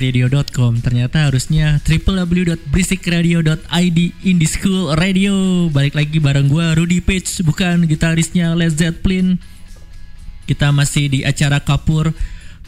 [0.00, 0.80] beristikradio.com.
[0.80, 5.68] Ternyata harusnya www.beristikradio.id Indie School Radio.
[5.68, 9.36] Balik lagi bareng gue Rudy Page, bukan gitarisnya Led Zeppelin.
[10.48, 12.16] Kita masih di acara Kapur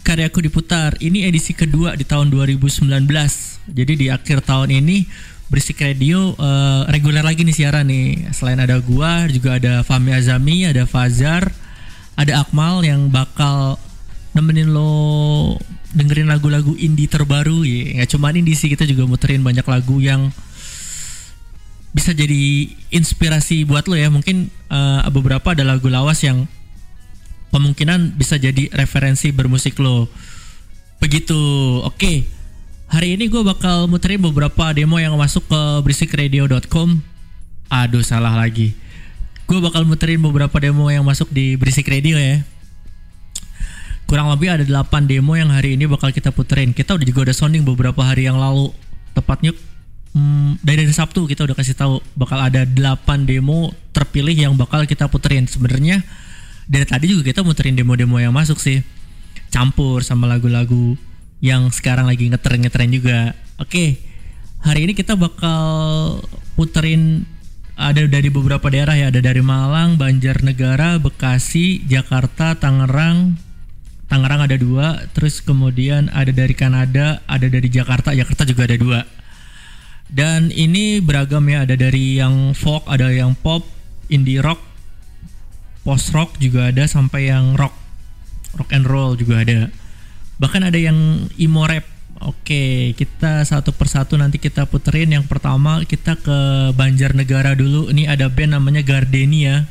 [0.05, 1.01] Karyaku diputar.
[1.01, 2.85] Ini edisi kedua di tahun 2019.
[3.65, 5.09] Jadi di akhir tahun ini
[5.49, 8.29] Berisik Radio eh, reguler lagi nih siaran nih.
[8.37, 11.49] Selain ada gua, juga ada Fahmi Azami, ada Fazar,
[12.13, 13.81] ada Akmal yang bakal
[14.37, 15.57] nemenin lo
[15.93, 18.01] dengerin lagu-lagu indie terbaru ya.
[18.01, 20.33] Nggak cuma indie sih, kita juga muterin banyak lagu yang
[21.93, 24.09] bisa jadi inspirasi buat lo ya.
[24.09, 26.49] Mungkin eh, beberapa ada lagu lawas yang
[27.53, 30.09] kemungkinan bisa jadi referensi bermusik lo.
[30.99, 31.37] Begitu.
[31.85, 32.25] Oke.
[32.93, 37.01] Hari ini gue bakal muterin beberapa demo yang masuk ke beristikradio.com.
[37.73, 38.77] Aduh, salah lagi.
[39.49, 42.45] Gue bakal muterin beberapa demo yang masuk di Berisik Radio ya.
[44.13, 46.77] Kurang lebih ada 8 demo yang hari ini bakal kita puterin.
[46.77, 48.69] Kita udah juga udah sounding beberapa hari yang lalu.
[49.17, 49.57] Tepatnya
[50.13, 52.77] hmm, dari hari Sabtu kita udah kasih tahu bakal ada 8
[53.25, 55.49] demo terpilih yang bakal kita puterin.
[55.49, 56.05] Sebenarnya
[56.69, 58.85] dari tadi juga kita muterin demo-demo yang masuk sih.
[59.49, 60.93] Campur sama lagu-lagu
[61.41, 63.33] yang sekarang lagi ngetren-ngetren juga.
[63.65, 63.97] Oke.
[64.61, 66.21] Hari ini kita bakal
[66.53, 67.25] puterin
[67.81, 73.52] ada dari beberapa daerah ya, ada dari Malang, Banjarnegara, Bekasi, Jakarta, Tangerang.
[74.13, 79.01] Tangerang ada dua, terus kemudian ada dari Kanada, ada dari Jakarta, Jakarta juga ada dua.
[80.13, 83.65] Dan ini beragam ya, ada dari yang folk, ada yang pop,
[84.13, 84.61] indie rock,
[85.81, 87.73] post rock juga ada sampai yang rock,
[88.61, 89.73] rock and roll juga ada.
[90.37, 91.89] Bahkan ada yang emo rap.
[92.23, 95.09] Oke, kita satu persatu nanti kita puterin.
[95.09, 97.89] Yang pertama kita ke Banjarnegara dulu.
[97.89, 99.67] Ini ada band namanya Gardenia.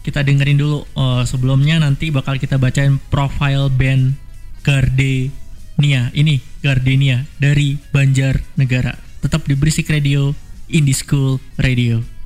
[0.00, 0.84] Kita dengerin dulu.
[0.96, 4.16] Oh, sebelumnya nanti bakal kita bacain profile band
[4.64, 6.08] Gardenia.
[6.12, 8.96] Ini Gardenia dari Banjarnegara.
[9.20, 10.32] Tetap di Berisik Radio,
[10.72, 12.19] Indie School Radio.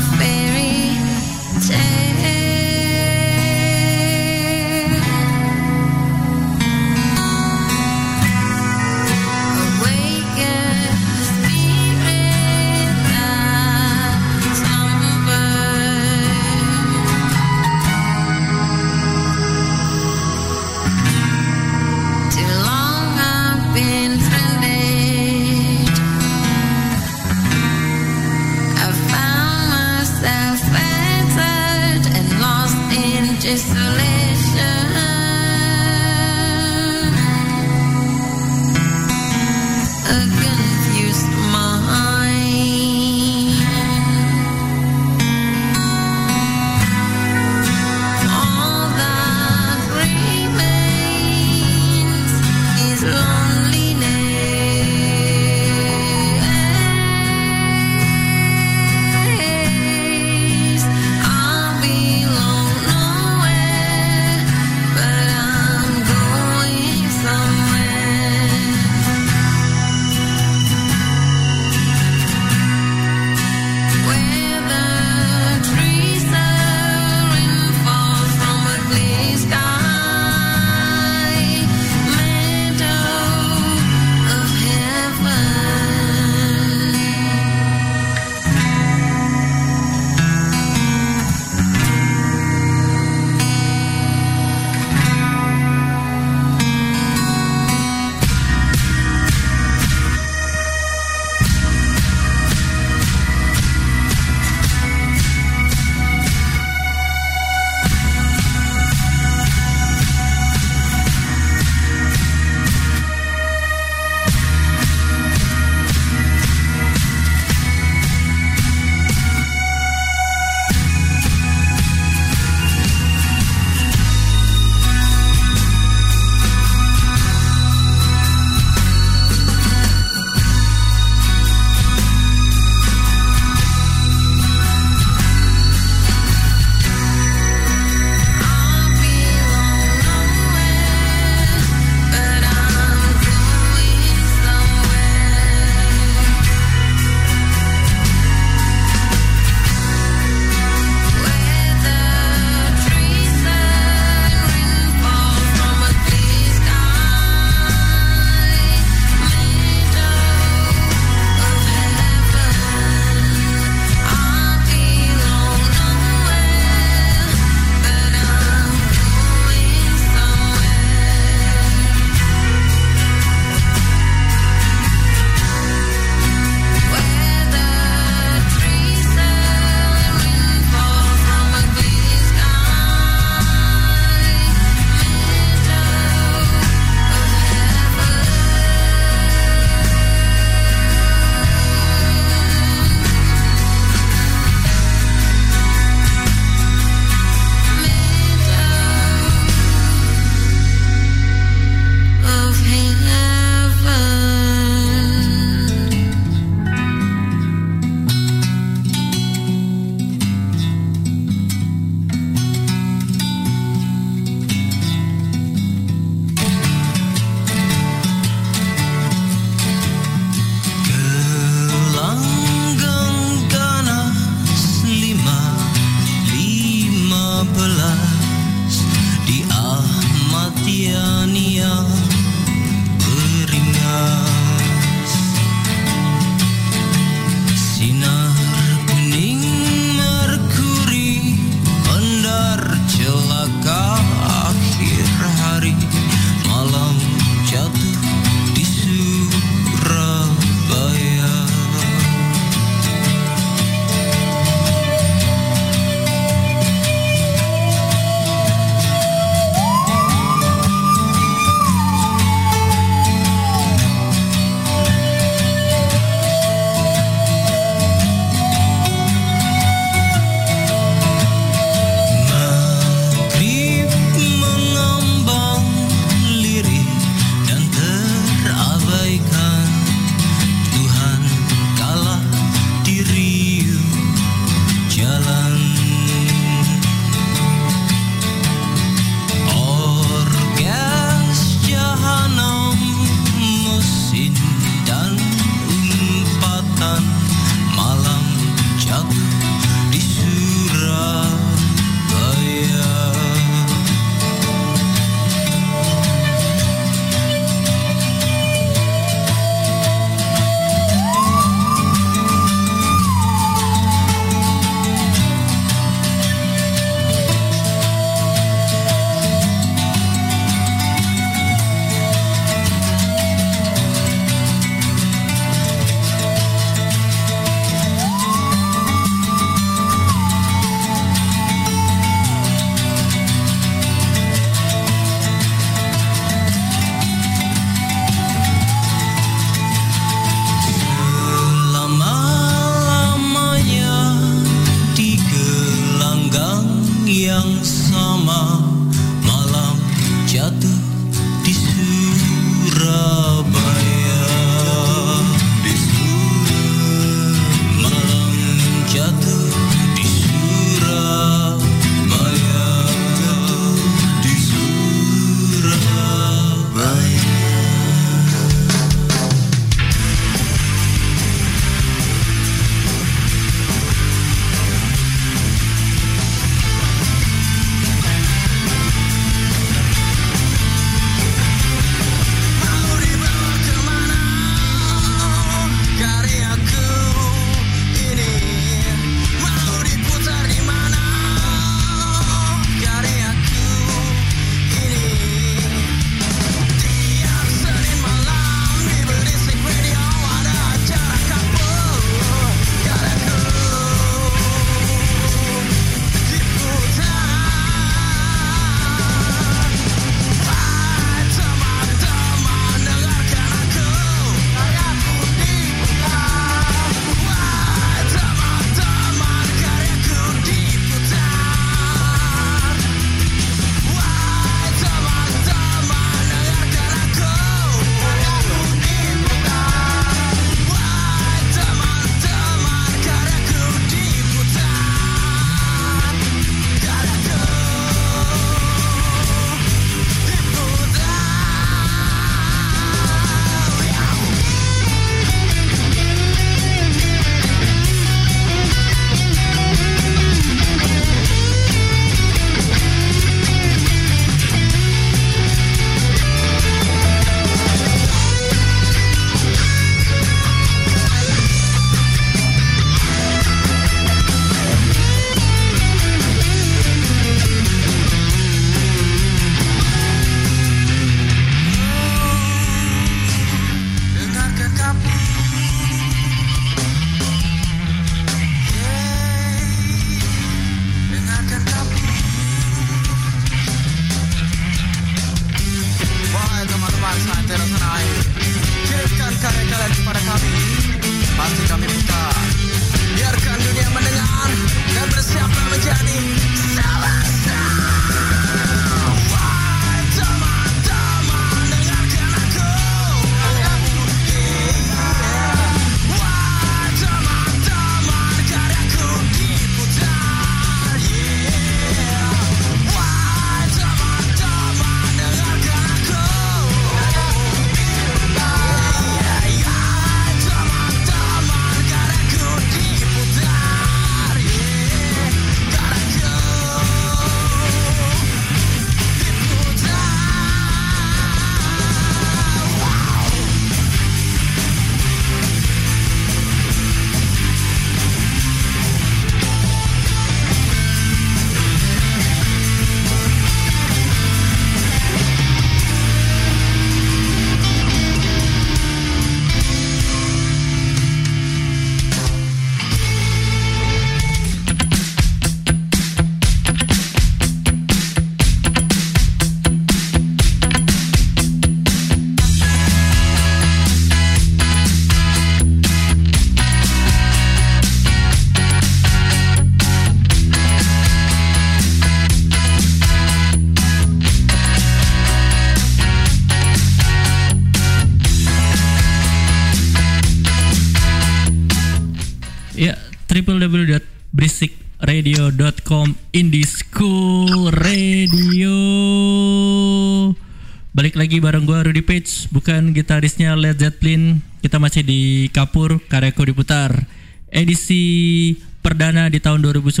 [592.64, 594.40] Bukan gitarisnya Led Zeppelin.
[594.64, 597.04] Kita masih di Kapur, karyaku diputar.
[597.52, 600.00] Edisi perdana di tahun 2019.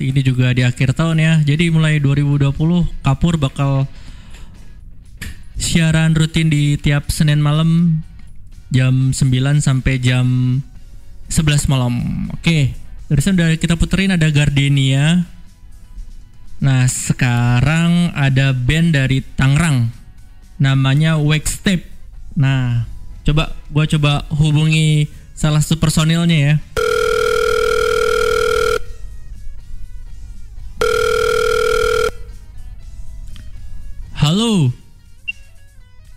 [0.00, 1.44] Ini juga di akhir tahun ya.
[1.44, 2.56] Jadi mulai 2020
[3.04, 3.84] Kapur bakal
[5.60, 8.00] siaran rutin di tiap Senin malam
[8.72, 10.24] jam 9 sampai jam
[11.28, 11.92] 11 malam.
[12.32, 12.72] Oke,
[13.12, 15.20] barusan udah kita puterin ada Gardenia.
[16.64, 19.97] Nah, sekarang ada band dari Tangerang.
[20.58, 21.86] Namanya Wake Step.
[22.34, 22.82] Nah,
[23.22, 26.54] coba gua coba hubungi salah satu personilnya ya.
[34.18, 34.74] Halo.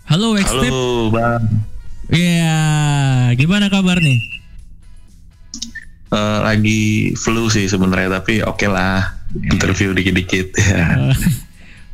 [0.10, 0.74] Halo Wake Step.
[0.74, 1.44] Halo bang.
[2.12, 2.60] Iya,
[3.40, 4.20] gimana kabar nih?
[6.12, 6.82] Eh, lagi
[7.16, 9.16] flu sih sebenarnya tapi oke lah
[9.48, 11.16] interview dikit-dikit ya.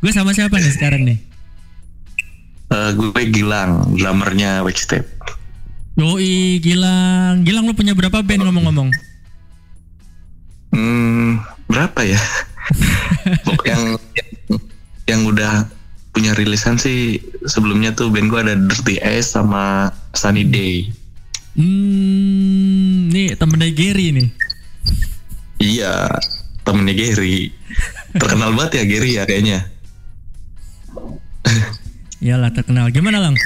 [0.02, 1.27] gue sama siapa nih sekarang nih?
[2.68, 5.04] Eh, gue Gilang, drummernya Wakestep.
[5.96, 7.42] Yoi, Gilang.
[7.42, 8.90] Gilang lu punya berapa band ngomong-ngomong?
[10.76, 12.20] Hmm, berapa ya?
[13.64, 14.28] Yang, yang
[15.08, 15.64] yang udah
[16.12, 17.16] punya rilisan sih
[17.48, 20.92] sebelumnya tuh band gue ada Dirty Ace sama Sunny Day.
[21.56, 24.28] Hmm, nih temennya Gary nih.
[25.64, 26.12] Iya,
[26.62, 27.48] temennya Gary.
[28.14, 29.64] Terkenal banget ya Gary ya kayaknya.
[32.18, 32.90] Iyalah terkenal.
[32.90, 33.36] Gimana Lang?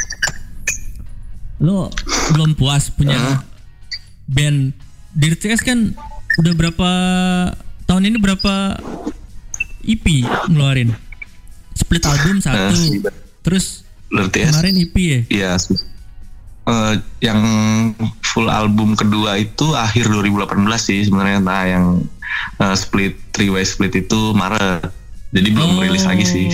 [1.63, 1.93] Lo
[2.35, 3.39] belum puas punya Hah?
[4.27, 4.75] band
[5.13, 5.93] Dirty S kan
[6.41, 6.91] udah berapa
[7.85, 8.81] tahun ini berapa
[9.85, 10.07] EP
[10.49, 10.91] ngeluarin?
[11.77, 12.73] Split album satu.
[12.73, 13.13] Eh,
[13.45, 15.21] Terus Dirty Ace kemarin EP ya?
[15.29, 15.53] Iya.
[16.63, 17.41] Eh, yang
[18.25, 21.87] full album kedua itu akhir 2018 sih sebenarnya nah yang
[22.59, 24.89] eh, split three way split itu Maret.
[25.33, 26.49] Jadi belum rilis lagi sih.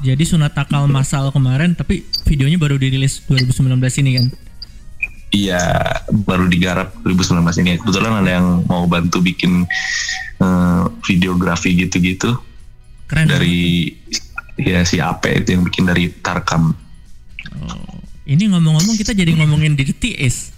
[0.00, 4.26] Jadi sunat takal masal kemarin tapi videonya baru dirilis 2019 ini kan.
[5.30, 5.62] Iya,
[6.10, 7.78] baru digarap 2019 ini.
[7.78, 9.62] Kebetulan ada yang mau bantu bikin
[10.42, 12.34] eh, videografi gitu-gitu
[13.06, 13.30] Keren.
[13.30, 13.94] dari
[14.58, 16.74] ya si Ape itu yang bikin dari Tarkam.
[17.56, 17.94] Oh.
[18.26, 20.54] Ini ngomong-ngomong kita jadi ngomongin Dirty S.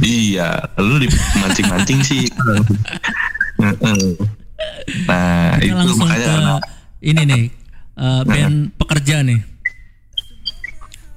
[0.00, 2.24] Iya, lu dimancing-mancing sih.
[5.04, 6.54] Nah, Kita itu langsung makanya ke karena
[7.04, 7.42] ini nih
[8.00, 9.40] uh, band pekerja nih.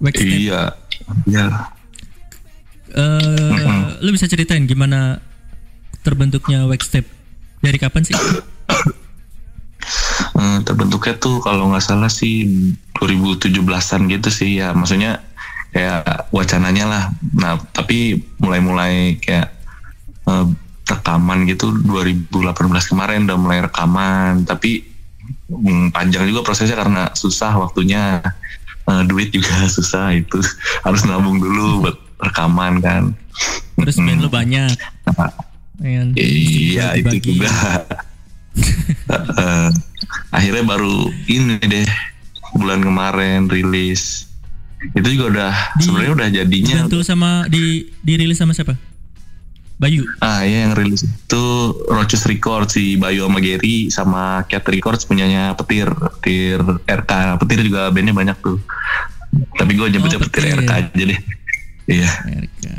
[0.03, 0.27] Waxstep.
[0.27, 0.75] iya,
[1.23, 1.71] iya.
[2.93, 5.17] Eh, lu bisa ceritain gimana
[6.05, 7.07] terbentuknya Waxstep?
[7.63, 8.13] Dari kapan sih?
[10.35, 12.45] Eh, terbentuknya tuh kalau nggak salah sih
[12.99, 15.23] 2017-an gitu sih ya maksudnya
[15.73, 17.03] kayak wacananya lah
[17.33, 19.49] nah tapi mulai-mulai kayak
[20.29, 20.45] eh,
[20.85, 24.92] rekaman gitu 2018 kemarin udah mulai rekaman tapi
[25.49, 28.21] mm, panjang juga prosesnya karena susah waktunya
[28.83, 30.39] Eh, duit juga susah itu
[30.83, 33.03] harus nabung dulu buat rekaman kan
[33.73, 34.77] Terus band lu banyak.
[35.09, 35.33] Nah,
[35.81, 36.07] ya kan?
[36.13, 37.51] Iya itu juga.
[39.09, 39.69] Eh,
[40.29, 41.89] akhirnya baru ini deh
[42.53, 44.29] bulan kemarin rilis.
[44.93, 45.51] Itu juga udah
[45.81, 46.75] sebenarnya udah jadinya.
[46.85, 48.77] Dibantu sama di dirilis sama siapa?
[49.83, 50.07] Bayu.
[50.17, 51.43] Ah ya yang rilis itu
[51.85, 57.91] Rochus Records si Bayu sama Gary sama Cat Records punyanya Petir Petir RK Petir juga
[57.91, 58.57] bandnya banyak tuh.
[59.53, 60.57] Tapi gue nyebutnya Oh, Petir Petir.
[60.57, 61.19] RK aja deh.
[61.83, 62.09] Iya.
[62.23, 62.73] Amerika.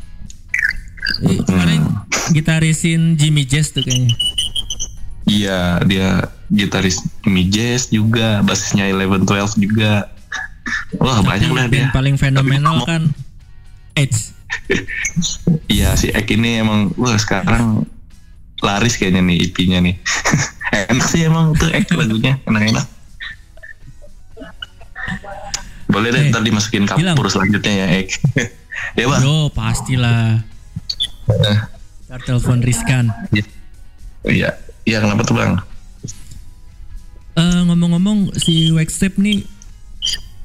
[1.21, 1.81] Eh, kemarin
[2.31, 4.17] gitarisin Jimmy Jazz tuh kayaknya.
[5.25, 6.09] Iya, dia
[6.49, 10.13] gitaris Jimmy Jazz juga, basisnya Eleven Twelve juga.
[10.97, 11.89] Wah, banyak lah dia.
[11.91, 13.03] paling fenomenal Tapi- kan
[13.95, 14.34] Edge.
[15.69, 17.85] Iya, si Ek ini emang wah sekarang
[18.63, 19.95] laris kayaknya nih IP-nya nih.
[20.91, 22.87] enak sih emang tuh Ek lagunya, enak-enak.
[25.91, 28.09] Boleh deh Eh, ntar dimasukin kapur selanjutnya ya Ek.
[28.99, 29.23] ya bang.
[29.23, 30.43] Yo pastilah.
[32.09, 33.13] Ntar telepon riskan.
[34.25, 34.57] Iya,
[34.89, 35.53] iya kenapa tuh bang?
[37.35, 39.43] Eh, ngomong-ngomong si Waxstep nih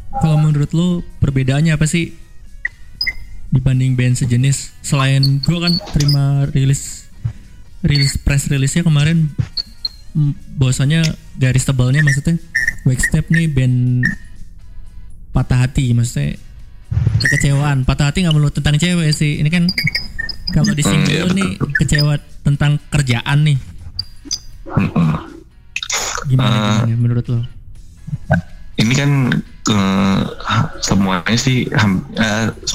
[0.09, 0.87] kalau menurut lo
[1.21, 2.17] perbedaannya apa sih
[3.49, 7.09] dibanding band sejenis selain gua kan terima rilis
[7.81, 9.29] rilis press rilisnya kemarin
[10.55, 11.01] bahwasanya
[11.35, 12.37] garis tebalnya maksudnya
[12.83, 14.05] Waxstep nih band
[15.29, 16.35] patah hati maksudnya
[17.21, 19.69] kekecewaan patah hati nggak melulu tentang cewek sih ini kan
[20.49, 21.69] kalau di Hmm, single lo nih betul.
[21.77, 23.57] kecewa tentang kerjaan nih
[24.65, 25.09] Mm-mm.
[26.27, 27.41] gimana gimana menurut lo
[28.75, 29.29] ini kan
[29.69, 30.19] eh,
[30.79, 32.65] semuanya sih eh, 90%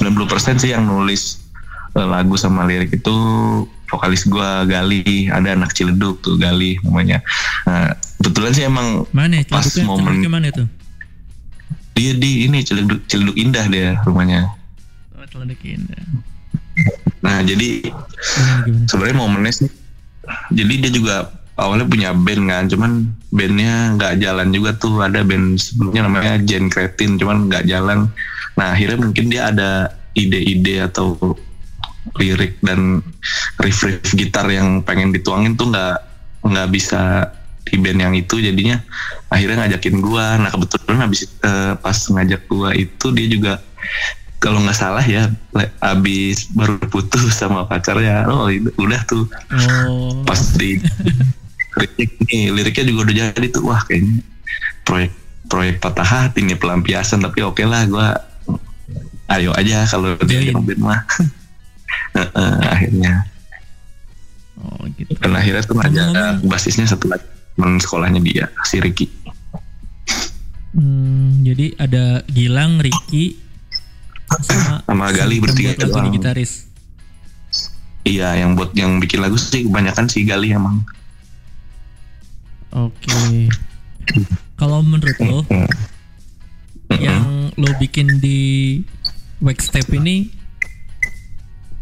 [0.57, 1.43] sih yang nulis
[1.93, 3.15] eh, lagu sama lirik itu
[3.85, 7.21] vokalis gua Gali ada anak Ciledug tuh Gali namanya
[7.63, 9.45] nah, kebetulan sih emang Mana?
[9.45, 10.63] Pas Ciledugnya, momen- mana itu?
[11.93, 14.49] dia di ini Ciledug Ciledug Indah dia rumahnya
[15.13, 16.01] Oh, Ciledug Indah.
[17.21, 17.87] nah jadi
[18.85, 19.69] sebenarnya momennya sih
[20.49, 22.91] jadi dia juga awalnya punya band kan cuman
[23.31, 25.03] bandnya nggak jalan juga tuh.
[25.03, 28.11] Ada band sebelumnya namanya Jen Kretin cuman nggak jalan.
[28.55, 31.15] Nah akhirnya mungkin dia ada ide-ide atau
[32.21, 33.01] lirik dan
[33.59, 35.97] riff-riff gitar yang pengen dituangin tuh nggak
[36.45, 37.31] nggak bisa
[37.65, 38.39] di band yang itu.
[38.39, 38.79] Jadinya
[39.31, 40.39] akhirnya ngajakin gua.
[40.39, 43.53] Nah kebetulan habis eh, pas ngajak gua itu dia juga
[44.43, 45.31] kalau nggak salah ya
[45.81, 48.27] abis baru putus sama pacarnya.
[48.29, 49.25] Oh udah tuh.
[49.87, 50.21] Oh.
[50.27, 50.77] pas di
[51.75, 54.23] lirik nih liriknya juga udah jadi tuh wah kayaknya
[54.81, 55.11] proyek
[55.45, 58.07] proyek patah hati nih pelampiasan tapi oke lah gua
[59.27, 60.61] ayo aja kalau dia Join.
[60.61, 61.01] band mah
[62.67, 63.25] akhirnya
[64.55, 65.11] Oh gitu.
[65.17, 69.07] dan akhirnya tuh Ngomong-ngomong- basisnya satu lagi teman sekolahnya dia si Ricky
[70.71, 73.39] Hmm, jadi ada Gilang, Ricky,
[74.41, 76.11] sama, Sama Gali bertiga doang.
[76.11, 76.67] gitaris.
[78.03, 80.83] iya yang buat yang bikin lagu sih kebanyakan si Gali emang
[82.75, 83.47] Oke.
[84.59, 85.39] Kalau menurut lo,
[86.99, 88.83] yang lo bikin di
[89.39, 90.27] wax step ini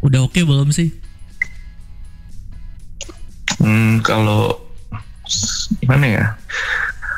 [0.06, 0.94] udah oke belum sih?
[3.58, 4.62] Hmm, kalau
[5.82, 6.26] gimana ya?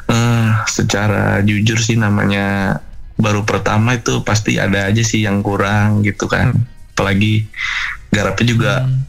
[0.07, 2.80] Eh, secara jujur sih namanya
[3.19, 6.55] baru pertama itu pasti ada aja sih yang kurang gitu kan.
[6.95, 7.43] Apalagi
[8.07, 9.03] garapnya juga Hmm,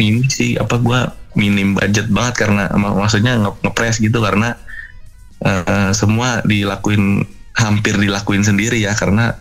[0.00, 1.00] ini sih apa gua
[1.34, 4.54] minim budget banget karena mak- maksudnya nge- ngepres gitu karena
[5.40, 7.22] eh, semua dilakuin
[7.52, 9.34] hampir dilakuin sendiri ya karena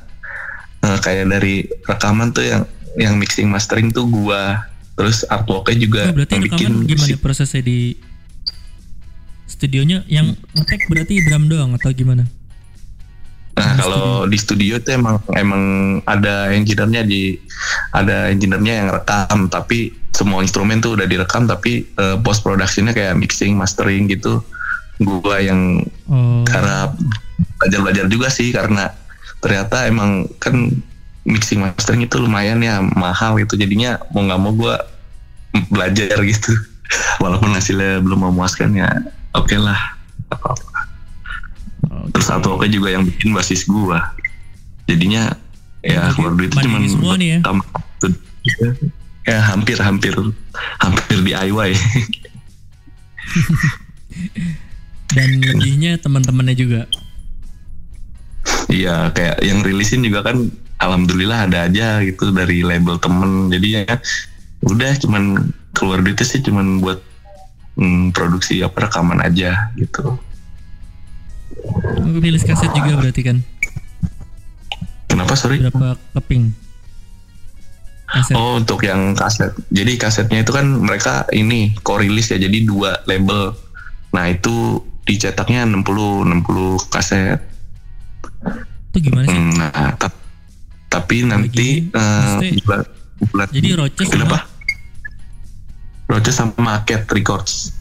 [0.82, 2.64] eh, kayak dari rekaman tuh yang
[2.98, 7.94] yang mixing mastering tuh gua terus artworknya juga Oh, berarti rekaman gimana si- prosesnya di
[9.48, 10.04] studionya?
[10.06, 12.26] Yang ngetek berarti drum doang atau gimana?
[13.58, 15.64] Nah kalau di studio itu emang emang
[16.06, 17.42] ada engineer-nya di
[17.90, 21.90] ada engineer-nya yang rekam tapi semua instrumen tuh udah direkam tapi
[22.22, 24.46] post productionnya kayak mixing mastering gitu.
[25.02, 26.96] Gua yang Oh, karena
[27.60, 28.88] belajar-belajar juga sih karena
[29.44, 30.72] ternyata emang kan
[31.28, 34.80] mixing mastering itu lumayan ya mahal itu jadinya mau nggak mau gua
[35.68, 36.56] belajar gitu.
[37.22, 38.88] Walaupun hasilnya belum memuaskan ya
[39.36, 39.76] oke lah
[40.32, 40.88] apa-apa.
[41.88, 44.14] Terus satu oke juga yang bikin basis gua.
[44.88, 45.32] Jadinya
[45.84, 47.40] ya keluar duit itu cuma semua nih ya?
[49.28, 50.16] ya hampir hampir
[50.80, 51.72] hampir DIY.
[55.16, 56.82] Dan lebihnya teman-temannya juga.
[58.68, 63.52] Iya kayak yang rilisin juga kan alhamdulillah ada aja gitu dari label temen.
[63.52, 63.96] Jadi ya
[64.68, 67.00] udah cuman keluar duitnya sih cuman buat
[67.80, 70.20] mm, produksi apa rekaman aja gitu.
[72.18, 73.38] Rilis kaset juga berarti kan?
[75.08, 75.60] Kenapa sorry?
[75.60, 76.52] Berapa keping?
[78.08, 78.36] Kaset.
[78.36, 79.52] Oh untuk yang kaset.
[79.68, 82.40] Jadi kasetnya itu kan mereka ini co-release ya.
[82.40, 83.52] Jadi dua label.
[84.16, 85.84] Nah itu dicetaknya 60
[86.24, 86.44] 60
[86.88, 87.40] kaset.
[88.90, 89.36] Itu gimana sih?
[89.36, 90.16] Hmm, Nah ta-
[90.88, 91.92] tapi nanti
[92.64, 92.84] bulan,
[93.28, 94.48] bulan Jadi Roches kenapa?
[96.08, 97.76] Roches sama Cat Records.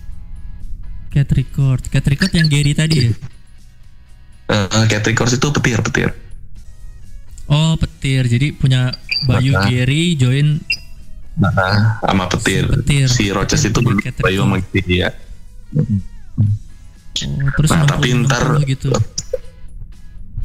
[1.08, 1.86] Cat Record.
[1.86, 3.10] Cat Record yang Gary tadi ya?
[4.46, 6.10] Eh, Cat Records itu petir petir.
[7.46, 8.24] Oh petir.
[8.24, 9.64] Jadi punya Bayu Nah.
[9.64, 10.58] Gary join
[11.36, 11.52] Nah,
[12.00, 12.64] sama petir.
[12.64, 13.06] Si Petir.
[13.06, 14.84] Si Roches itu Punya berdua Cat Bayu sama Records.
[14.84, 15.08] dia.
[17.18, 18.90] oh, terus Nah, 60, tapi ntar- 60 gitu.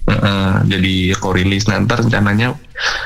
[0.04, 2.52] Eh, jadi co-release nah, ntar rencananya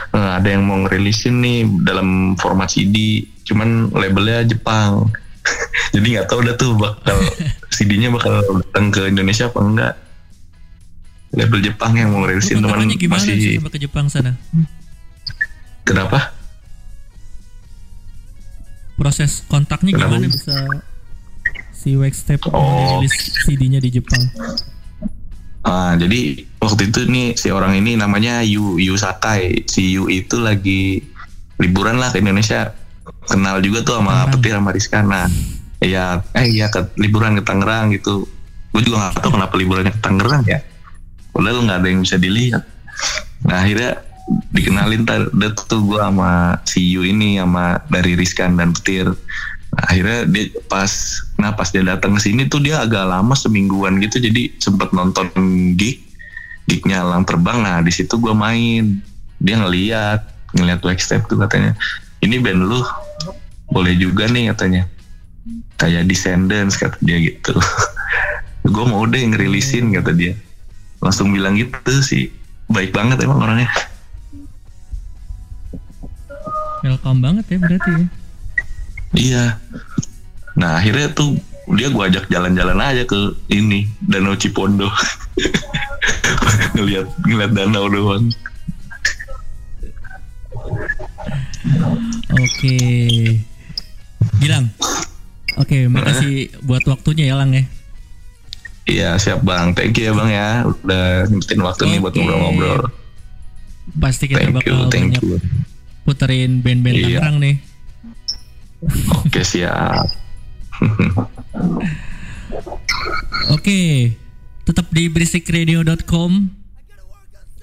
[0.09, 5.13] eh, ada yang mau ngerilisin nih dalam format CD cuman labelnya Jepang
[5.93, 7.19] jadi nggak tahu dah tuh bakal
[7.75, 9.93] CD-nya bakal datang ke Indonesia apa enggak
[11.35, 12.79] label Jepang yang mau Lu ngerilisin teman
[13.11, 14.33] masih sampai ke Jepang sana?
[15.83, 16.31] kenapa
[18.95, 20.15] Proses kontaknya Kenapa?
[20.15, 20.55] gimana bisa
[21.75, 22.97] si Wax Tape Oh.
[22.97, 23.11] rilis
[23.43, 24.23] CD-nya di Jepang?
[25.61, 29.67] Ah, jadi waktu itu nih si orang ini namanya Yu Yu Sakai.
[29.67, 31.03] Si Yu itu lagi
[31.59, 32.71] liburan lah ke Indonesia.
[33.25, 34.31] Kenal juga tuh sama Tangerang.
[34.31, 34.99] Petir sama Rizka.
[35.01, 35.25] Nah,
[35.77, 38.23] iya, eh iya ke liburan ke Tangerang gitu.
[38.71, 40.63] Gue juga gak tahu kenapa liburannya ke Tangerang ya.
[41.35, 42.63] Padahal nggak ada yang bisa dilihat.
[43.43, 43.99] Nah akhirnya
[44.55, 49.11] dikenalin udah tuh gue sama si Yu ini sama dari Rizkan dan Petir.
[49.75, 50.87] Nah, akhirnya dia pas
[51.35, 55.27] nah pas dia datang ke sini tuh dia agak lama semingguan gitu jadi sempet nonton
[55.75, 55.99] gig
[56.71, 57.59] gignya lang terbang.
[57.59, 59.03] Nah di situ gue main.
[59.35, 60.23] Dia ngeliat
[60.55, 61.75] ngeliat tape tuh katanya
[62.23, 62.79] ini band lu
[63.67, 64.87] boleh juga nih katanya.
[65.75, 67.51] Kayak Descendants kata dia gitu.
[68.65, 70.33] Gue mau deh ngerilisin kata dia
[71.05, 72.33] langsung bilang gitu sih.
[72.65, 73.69] Baik banget emang orangnya.
[76.81, 78.05] Welcome banget ya berarti ya.
[79.13, 79.45] Iya.
[80.57, 81.37] Nah akhirnya tuh
[81.77, 84.89] dia gue ajak jalan-jalan aja ke ini Danau Cipondo.
[86.73, 88.25] Ngeliat ngeliat danau doang.
[92.33, 92.77] Oke.
[94.41, 94.73] Gilang.
[95.55, 97.63] Oke makasih buat waktunya ya Lang ya
[98.85, 102.83] Iya siap bang, thank you ya bang ya udah nyempetin waktu nih buat ngobrol-ngobrol.
[103.97, 105.37] pasti kita Thank you, bakal thank banyak you.
[106.01, 107.05] puterin band-band Iya.
[107.21, 107.55] Tangerang nih
[109.25, 110.05] Oke siap.
[113.49, 114.13] Oke,
[114.61, 116.31] tetap di beristikradio.com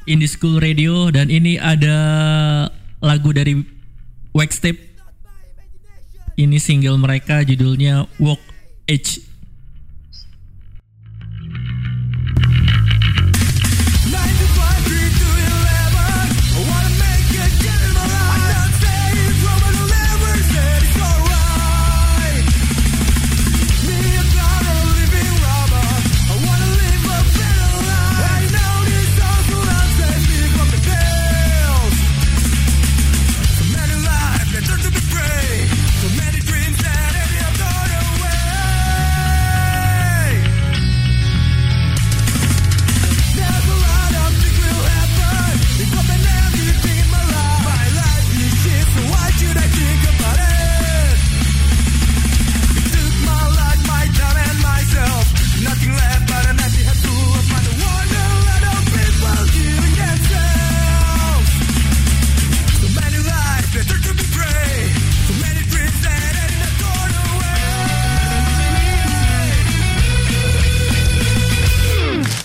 [0.05, 1.95] Indie School Radio dan ini ada
[2.99, 3.63] lagu dari
[4.35, 4.91] Waxtape.
[6.35, 8.41] Ini single mereka judulnya Walk
[8.89, 9.21] Edge.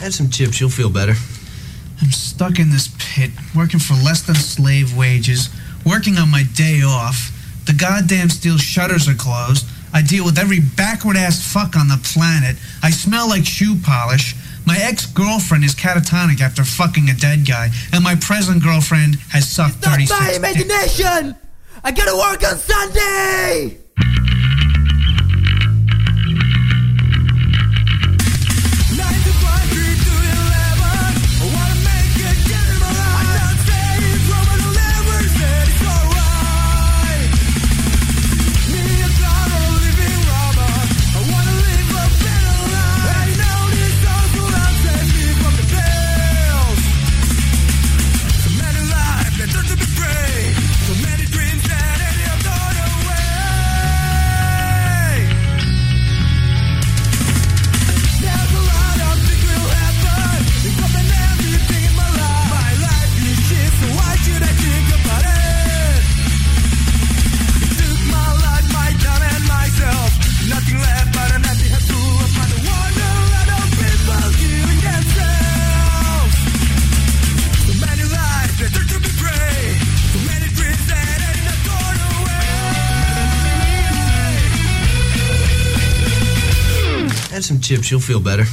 [0.08, 1.16] Have some chips, you'll feel better.
[2.02, 5.50] I'm stuck in this pit, working for less than slave wages,
[5.86, 7.30] working on my day off.
[7.66, 9.66] The goddamn steel shutters are closed.
[9.92, 12.56] I deal with every backward ass fuck on the planet.
[12.82, 14.34] I smell like shoe polish.
[14.66, 19.50] My ex girlfriend is catatonic after fucking a dead guy, and my present girlfriend has
[19.50, 20.38] sucked Not 36 my dicks.
[20.38, 21.36] imagination!
[21.84, 23.78] I gotta work on Sunday!
[87.90, 88.44] You'll feel better.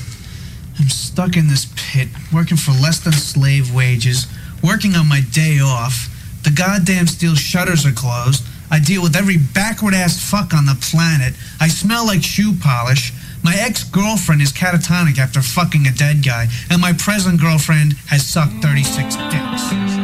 [0.78, 4.26] I'm stuck in this pit, working for less than slave wages,
[4.62, 6.09] working on my day off.
[6.45, 8.45] The goddamn steel shutters are closed.
[8.70, 11.35] I deal with every backward ass fuck on the planet.
[11.61, 13.12] I smell like shoe polish.
[13.43, 18.26] My ex girlfriend is catatonic after fucking a dead guy, and my present girlfriend has
[18.26, 20.03] sucked 36 dicks.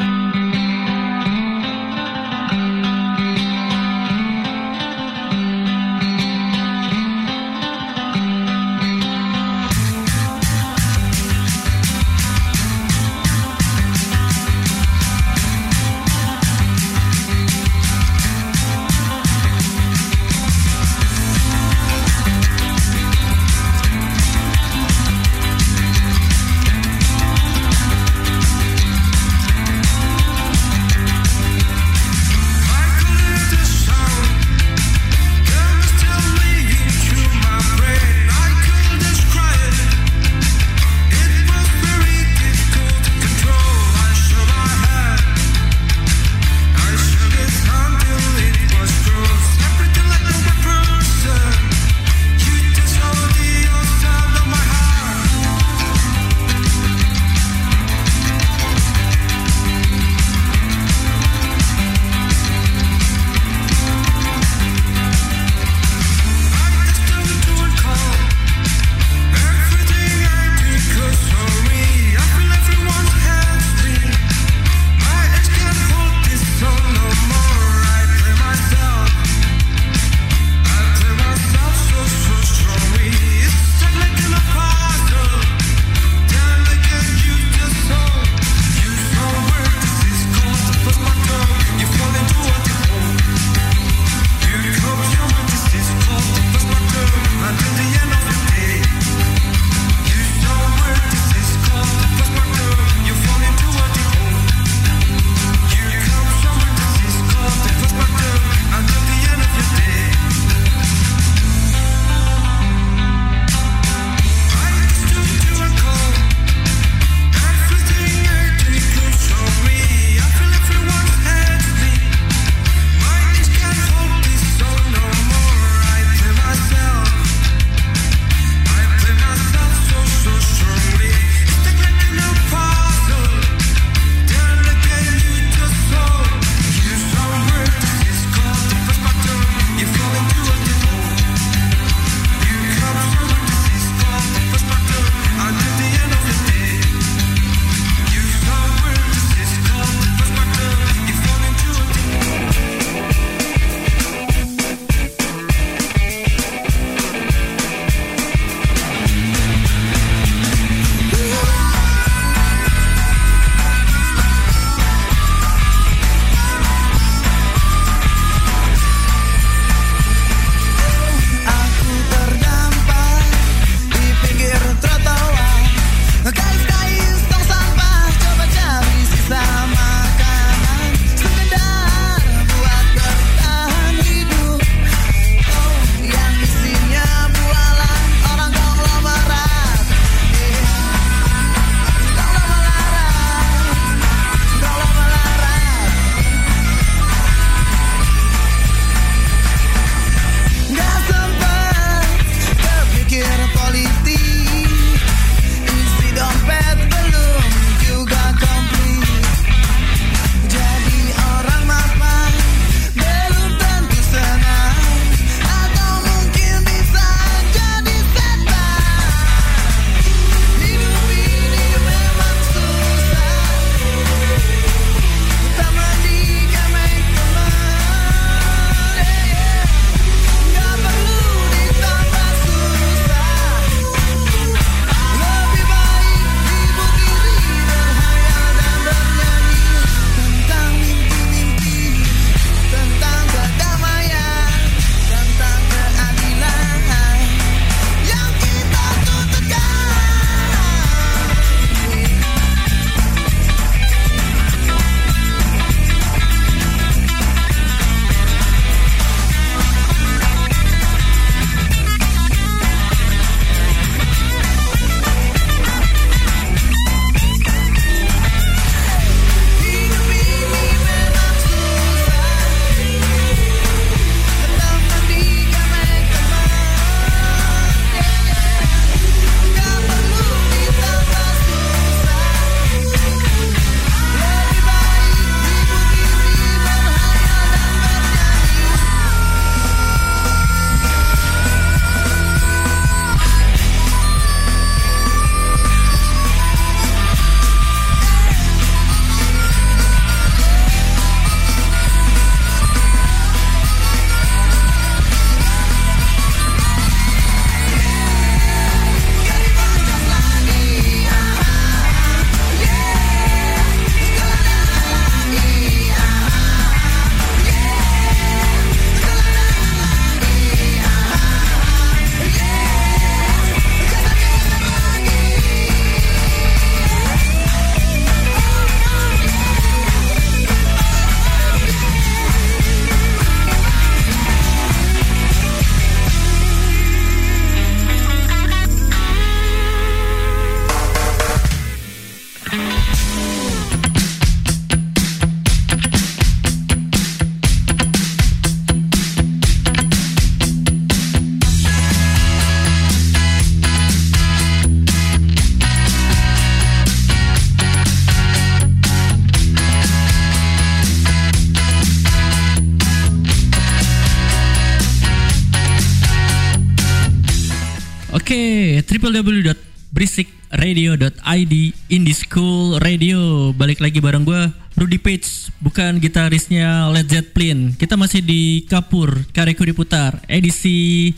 [370.81, 371.55] www.berisikradio.id
[371.93, 373.53] Indie School Radio.
[373.53, 374.49] Balik lagi bareng gue
[374.81, 377.77] Rudy Page, bukan gitarisnya Led Zeppelin.
[377.77, 381.13] Kita masih di Kapur, Karyaku diputar, edisi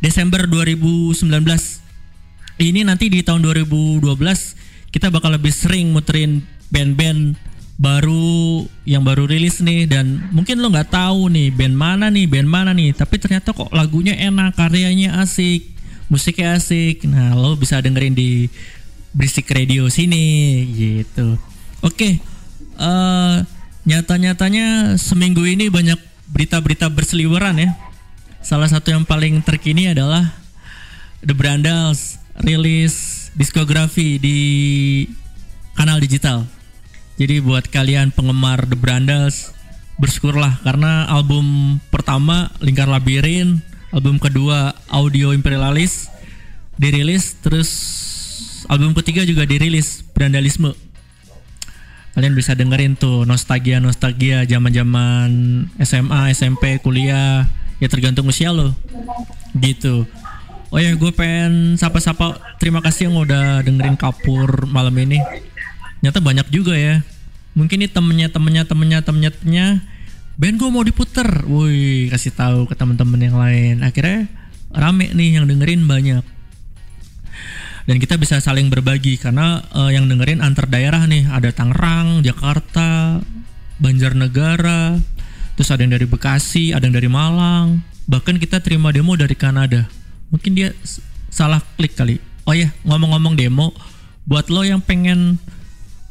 [0.00, 1.28] Desember 2019.
[2.60, 4.16] Ini nanti di tahun 2012
[4.88, 6.40] kita bakal lebih sering muterin
[6.72, 7.36] band-band
[7.80, 12.44] baru yang baru rilis nih dan mungkin lo nggak tahu nih band mana nih band
[12.44, 15.79] mana nih tapi ternyata kok lagunya enak karyanya asik
[16.10, 17.06] musiknya asik.
[17.06, 18.50] Nah lo bisa dengerin di
[19.14, 21.38] Berisik Radio sini gitu.
[21.80, 22.20] Oke
[22.80, 23.36] eh
[23.80, 25.96] nyata-nyatanya seminggu ini banyak
[26.28, 27.70] berita-berita berseliweran ya.
[28.44, 30.36] Salah satu yang paling terkini adalah
[31.24, 34.38] The Brandals rilis diskografi di
[35.76, 36.48] kanal digital.
[37.20, 39.52] Jadi buat kalian penggemar The Brandals
[40.00, 43.60] bersyukurlah karena album pertama Lingkar Labirin,
[43.90, 46.10] album kedua Audio Imperialis
[46.78, 47.70] dirilis terus
[48.66, 50.74] album ketiga juga dirilis Brandalisme.
[52.10, 55.30] Kalian bisa dengerin tuh nostalgia-nostalgia zaman-zaman
[55.78, 57.46] SMA, SMP, kuliah,
[57.78, 58.74] ya tergantung usia lo.
[59.54, 60.04] Gitu.
[60.74, 62.58] Oh ya, gue pengen sapa-sapa.
[62.58, 65.22] Terima kasih yang udah dengerin Kapur malam ini
[66.00, 67.04] nyata banyak juga ya
[67.52, 69.66] mungkin nih temennya temennya temennya temennya temennya
[70.40, 71.28] band gue mau diputer.
[71.44, 73.84] Woi kasih tahu ke teman-teman yang lain.
[73.84, 74.24] Akhirnya
[74.72, 76.24] rame nih yang dengerin banyak.
[77.84, 81.28] Dan kita bisa saling berbagi karena eh, yang dengerin antar daerah nih.
[81.28, 83.20] Ada Tangerang Jakarta
[83.80, 84.96] Banjarnegara
[85.56, 87.84] terus ada yang dari Bekasi ada yang dari Malang.
[88.08, 89.84] Bahkan kita terima demo dari Kanada.
[90.32, 90.72] Mungkin dia
[91.28, 92.16] salah klik kali.
[92.48, 93.76] Oh ya ngomong-ngomong demo
[94.24, 95.36] buat lo yang pengen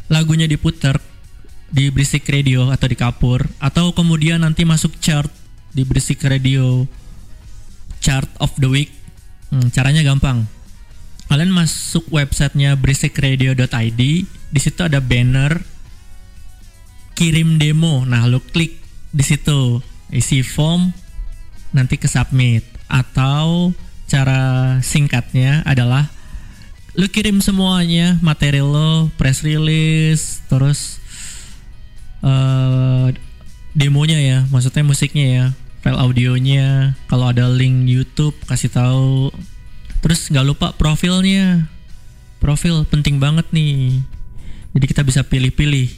[0.09, 1.01] lagunya diputar
[1.69, 5.29] di Berisik Radio atau di Kapur atau kemudian nanti masuk chart
[5.73, 6.89] di Berisik Radio
[7.99, 8.89] chart of the week.
[9.53, 10.47] Hmm, caranya gampang.
[11.29, 15.61] Kalian masuk websitenya berisikradio.id di situ ada banner
[17.13, 18.01] kirim demo.
[18.01, 18.81] Nah lo klik
[19.13, 19.77] di situ
[20.09, 20.89] isi form
[21.69, 22.65] nanti ke submit.
[22.89, 23.77] Atau
[24.09, 24.41] cara
[24.81, 26.09] singkatnya adalah
[26.97, 30.97] lu kirim semuanya materi lo press release terus
[32.25, 33.07] eh
[33.77, 35.45] demonya ya maksudnya musiknya ya
[35.79, 39.31] file audionya kalau ada link YouTube kasih tahu.
[39.99, 41.67] Terus nggak lupa profilnya.
[42.39, 43.99] Profil penting banget nih.
[44.75, 45.91] Jadi kita bisa pilih-pilih.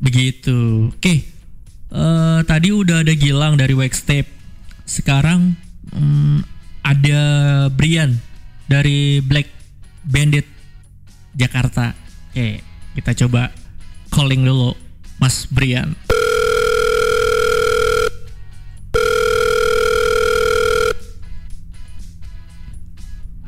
[0.00, 0.88] Begitu.
[0.92, 1.14] Oke.
[1.92, 4.28] Eh tadi udah ada Gilang dari Waxtape.
[4.88, 5.56] Sekarang
[5.92, 6.40] hmm,
[6.84, 7.20] ada
[7.68, 8.16] Brian
[8.64, 9.48] dari Black
[10.04, 10.48] Bandit
[11.36, 11.92] Jakarta.
[12.32, 12.64] Oke,
[12.96, 13.52] kita coba
[14.12, 14.76] calling dulu
[15.16, 15.96] Mas Brian.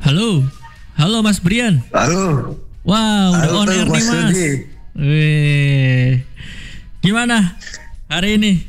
[0.01, 0.45] Halo,
[0.97, 1.81] halo Mas Brian.
[1.89, 2.57] Halo.
[2.85, 4.37] Wow, udah on air nih Mas Mas.
[4.95, 6.11] Wih,
[7.01, 7.57] gimana
[8.05, 8.61] hari ini?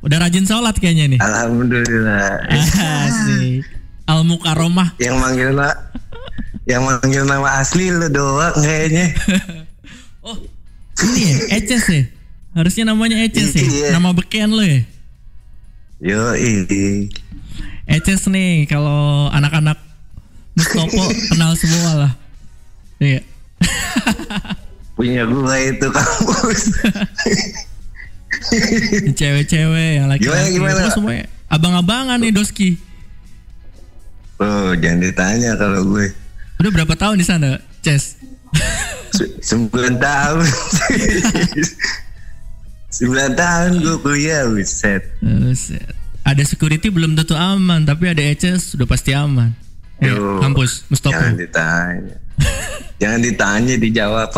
[0.00, 1.20] Udah rajin sholat kayaknya nih.
[1.20, 2.48] Alhamdulillah.
[2.48, 3.64] Asik.
[4.04, 4.92] Al Mukaromah.
[5.00, 5.72] yang manggil na
[6.68, 9.12] yang manggil nama asli lu doang kayaknya.
[10.24, 10.40] Oh,
[11.02, 12.02] ini ya, Eces ya?
[12.54, 13.64] Harusnya namanya Eces ya?
[13.66, 13.88] Iya.
[13.98, 14.86] Nama beken lo ya?
[15.98, 17.10] Yo ini.
[17.90, 19.78] Eces nih, kalau anak-anak
[20.54, 21.02] Mustopo
[21.34, 22.12] kenal semua lah.
[23.02, 23.20] Iya.
[24.96, 26.62] Punya gua itu kampus.
[29.18, 30.54] Cewek-cewek yang laki-laki.
[30.54, 30.94] Gimana, gimana?
[30.94, 31.26] Semuanya.
[31.50, 32.78] Abang-abangan nih Doski.
[34.38, 36.10] oh, jangan ditanya kalau gue.
[36.62, 38.18] Udah berapa tahun di sana, Ces?
[39.14, 40.42] Se- Sembilan tahun.
[42.90, 45.02] Sembilan tahun gue kuliah, buset.
[45.20, 45.86] Buset.
[46.22, 49.52] Ada security belum tentu aman, tapi ada Eces sudah pasti aman.
[49.98, 51.14] Eh, Yo, kampus Mustopo.
[51.14, 52.16] Jangan ditanya.
[52.96, 54.30] jangan ditanya dijawab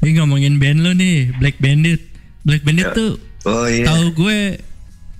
[0.00, 2.00] Ini ngomongin band lo nih, Black Bandit.
[2.42, 2.92] Black Bandit Ya.
[2.92, 3.12] tuh
[3.44, 3.84] Oh iya.
[3.84, 4.40] tahu gue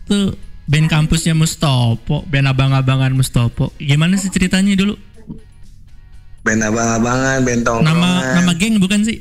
[0.07, 0.26] tuh
[0.64, 3.72] band kampusnya Mustopo, band abang-abangan Mustopo.
[3.76, 4.96] Gimana sih ceritanya dulu?
[6.44, 7.88] Band abang-abangan, band tongkrongan.
[7.88, 8.10] Nama
[8.40, 9.18] nama geng bukan sih?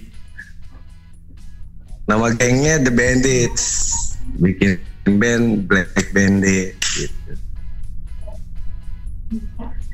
[2.04, 3.64] Nama gengnya The Bandits.
[4.40, 4.76] Bikin
[5.20, 7.32] band Black Bandit gitu.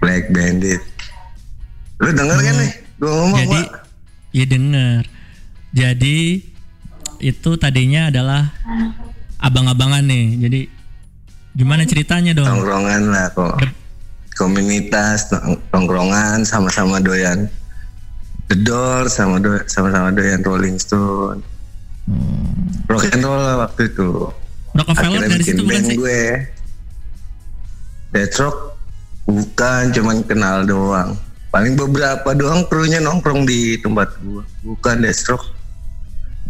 [0.01, 0.81] Black Bandit.
[1.99, 2.71] Lu denger kan nih?
[2.99, 3.69] Gua ngomong Jadi Wak?
[4.33, 5.01] ya denger.
[5.69, 6.17] Jadi
[7.19, 8.49] itu tadinya adalah
[9.37, 10.27] abang-abangan nih.
[10.39, 10.61] Jadi
[11.51, 12.45] gimana ceritanya dong?
[12.45, 13.57] tongkrongan lah kok.
[14.33, 17.49] Komunitas tong- tongkrongan sama-sama doyan
[18.47, 21.43] The Doors sama sama-sama doyan Rolling Stone.
[22.03, 22.87] Hmm.
[22.87, 24.31] Rock and roll lah waktu itu.
[24.71, 25.95] Rockefeller akhirnya dari bikin situ bukan sih?
[25.95, 26.21] gue
[28.09, 28.61] Deathstroke
[29.25, 31.13] bukan cuman kenal doang
[31.49, 35.45] paling beberapa doang krunya nongkrong di tempat gue bukan Deathstroke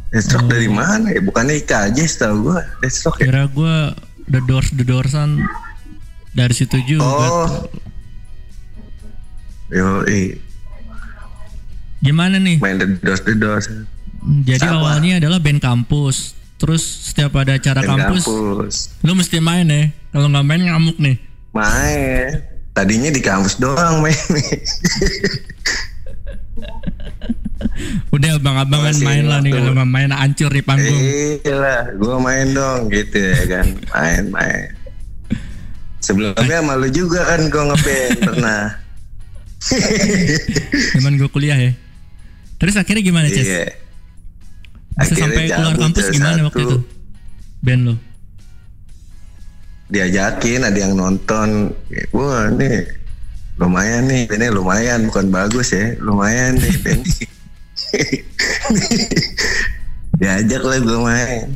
[0.09, 0.49] Deathstroke Oh.
[0.49, 3.75] dari mana ya bukannya IKJ setahu gue Deathstroke ya Kira gue
[4.29, 5.41] The Doors The Doorsan
[6.33, 7.05] dari situ juga.
[7.05, 7.49] oh
[9.69, 10.05] yo
[11.99, 12.57] Gimana nih?
[12.63, 13.67] main the doors the doors
[14.47, 14.79] Jadi Sama.
[14.83, 16.35] awalnya adalah band kampus.
[16.59, 19.91] Terus setiap ada acara kampus, kampus lu mesti main ya.
[20.11, 21.15] Kalau nggak main ngamuk nih.
[21.49, 22.29] main
[22.77, 24.13] tadinya di kampus doang main
[28.15, 30.99] Udah abang-abangan main lah nih waktu- kalau main hancur di panggung.
[30.99, 34.67] Iya lah, gue main dong gitu ya kan, main main.
[35.99, 38.63] Sebelumnya sama lu juga kan gue ngeband pernah.
[40.95, 41.71] Zaman gue kuliah ya.
[42.57, 43.43] Terus akhirnya gimana Ces?
[43.43, 43.65] Iya.
[44.99, 46.67] Bisa Akhirnya sampai keluar kampus gimana waktu satu.
[46.69, 46.77] itu?
[47.59, 47.95] Band lo?
[49.89, 51.73] Diajakin ada yang nonton,
[52.11, 52.83] wah nih
[53.59, 57.03] lumayan nih, ini lumayan bukan bagus ya, lumayan nih band.
[60.19, 61.47] Diajak lah gue main.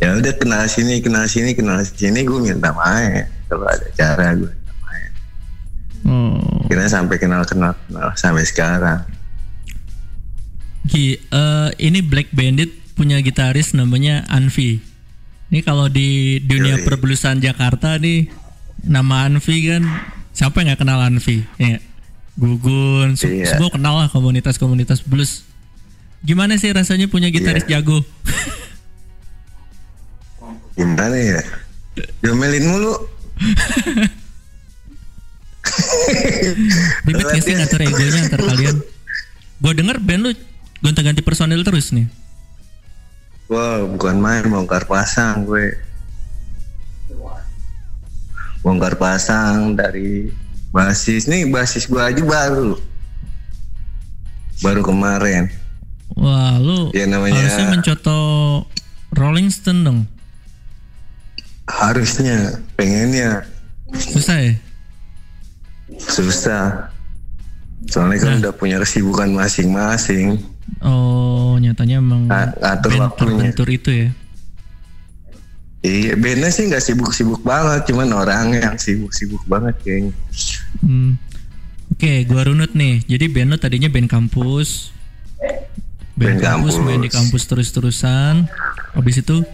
[0.00, 3.28] Ya udah kenal sini, kenal sini, kenal sini, gue minta main.
[3.52, 5.10] Kalau ada cara gue minta main.
[6.08, 6.64] Oh.
[6.64, 9.04] Kira sampai kenal kenal kenal sampai sekarang.
[10.88, 14.80] Ki, eh, ini Black Bandit punya gitaris namanya Anvi.
[15.52, 16.88] Ini kalau di dunia Yoi.
[16.88, 18.32] perblusan Jakarta nih
[18.88, 19.84] nama Anvi kan
[20.38, 21.42] siapa yang nggak kenal Anvi?
[21.58, 21.82] Ya.
[22.38, 23.50] Gugun, Iya.
[23.50, 25.42] semua kenal lah komunitas-komunitas blues.
[26.22, 27.82] Gimana sih rasanya punya gitaris Iya.
[27.82, 28.06] jago?
[30.78, 31.42] Gimana ya?
[32.22, 32.94] Jomelin mulu.
[37.06, 38.76] Ribet gak sih ngatur egonya antar kalian?
[39.58, 40.30] Gue denger band lu
[40.78, 42.06] gonta-ganti personil terus nih.
[43.50, 45.74] Wow, bukan main bongkar pasang gue.
[48.68, 50.28] Bongkar pasang dari
[50.68, 52.76] basis nih basis gue aja baru.
[54.60, 55.48] Baru kemarin.
[56.12, 58.18] Wah, lu Ya, namanya- harusnya mencoto
[59.16, 59.98] Rolling Stone dong.
[61.64, 63.48] Harusnya pengennya
[63.88, 64.54] Susah ya?
[65.96, 66.92] susah.
[67.88, 68.40] Soalnya kan Nah.
[68.44, 70.44] udah punya kesibukan masing-masing.
[70.84, 73.48] Oh, nyatanya emang ngatur band waktunya.
[73.48, 74.08] itu ya.
[75.78, 80.14] Iya, bandnya sih nggak sibuk-sibuk banget, cuman orang yang sibuk-sibuk banget kayaknya.
[80.82, 81.14] Hmm.
[81.94, 83.06] Oke, gua runut nih.
[83.06, 84.90] Jadi band lo tadinya band kampus.
[86.18, 86.86] Band, Band kampus, kampus.
[86.86, 88.50] main di kampus terus-terusan.
[88.98, 89.46] Habis itu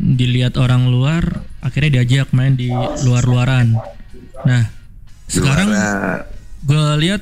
[0.00, 2.72] dilihat orang luar, akhirnya diajak main di
[3.04, 3.76] luar-luaran.
[4.48, 4.72] Nah,
[5.28, 5.68] sekarang
[6.64, 7.20] gue lihat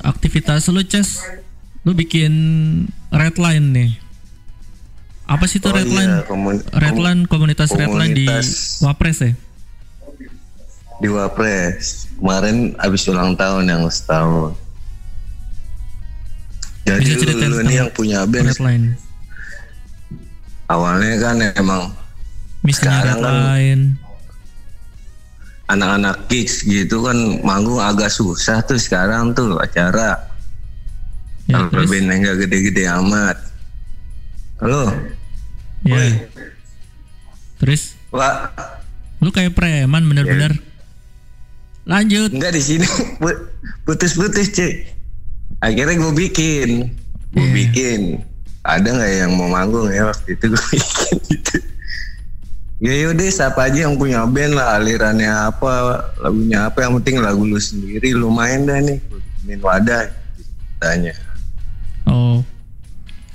[0.00, 1.20] aktivitas lu Ces
[1.84, 2.32] lu bikin
[3.12, 3.90] redline nih
[5.28, 8.80] apa sih itu Oh redline iya, komun- redline komunitas, redline di komunitas.
[8.80, 9.32] Wapres ya?
[10.98, 12.08] Di Wapres.
[12.16, 14.56] Kemarin abis ulang tahun yang setahun.
[16.82, 18.96] Jadi Bisa lu, lu nih yang punya band redline
[20.66, 21.82] awalnya kan emang
[22.60, 23.92] misinya Sekarang kan-
[25.68, 30.16] anak-anak gigs gitu kan manggung agak susah tuh sekarang tuh acara.
[31.44, 33.36] Ya kalau bandnya nggak gede-gede amat.
[34.58, 34.88] Halo
[35.88, 36.10] ya Woi.
[37.56, 38.52] terus Wak
[39.18, 40.62] lu kayak preman bener-bener Ya.
[41.88, 42.86] lanjut Enggak di sini
[43.16, 43.42] pu-
[43.82, 44.94] putus-putus cek.
[45.58, 46.92] Akhirnya gue bikin,
[47.32, 47.54] gue Iya.
[47.56, 48.00] bikin.
[48.60, 51.56] Ada nggak yang mau manggung ya waktu itu gue bikin gitu.
[52.78, 55.72] Ya yaudah siapa aja yang punya band lah alirannya apa
[56.18, 60.06] lagunya apa yang penting lagu lu sendiri lumayan dah nih bikinin wadah
[60.78, 61.10] tanya
[62.04, 62.38] oh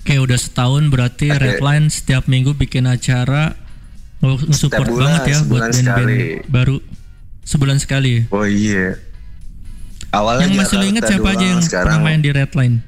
[0.03, 1.39] Oke udah setahun berarti Oke.
[1.39, 3.55] Redline setiap minggu bikin acara
[4.19, 6.11] oh, support bulan, banget ya buat band-band
[6.51, 6.75] baru
[7.47, 8.21] sebulan sekali ya.
[8.35, 8.99] oh iya
[10.11, 12.83] awalnya yang masih inget siapa aja yang sekarang pernah main di Redline?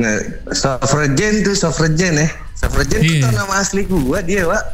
[0.00, 0.20] Nggak,
[0.52, 3.20] Sofragen tuh Sofragen ya Sofragen Iya.
[3.20, 4.64] itu nama asli gua dia pak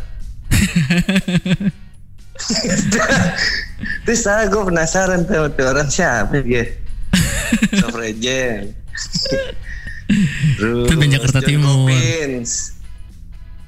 [4.06, 6.78] Terus saya gue penasaran tuh, tuh orang siapa dia
[7.74, 8.81] Sofragen
[10.54, 11.76] Terus Itu Jakarta John Timur.
[11.82, 12.50] Coppins.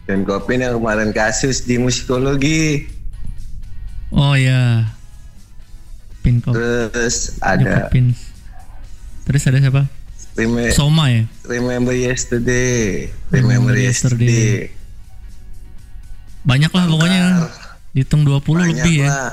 [0.04, 2.84] John Coppin yang kemarin kasus di musikologi
[4.10, 4.84] Oh ya,
[6.20, 7.88] Pin Kop, Terus ada.
[9.24, 9.82] Terus ada siapa?
[10.34, 11.24] Reme- Soma ya.
[11.44, 14.28] Remember Yesterday Remember Remember Yesterday.
[14.28, 14.82] Yesterday
[16.44, 17.22] Banyak lah pokoknya.
[17.92, 19.08] Hitung 20 Banyak lebih ya.
[19.08, 19.30] lah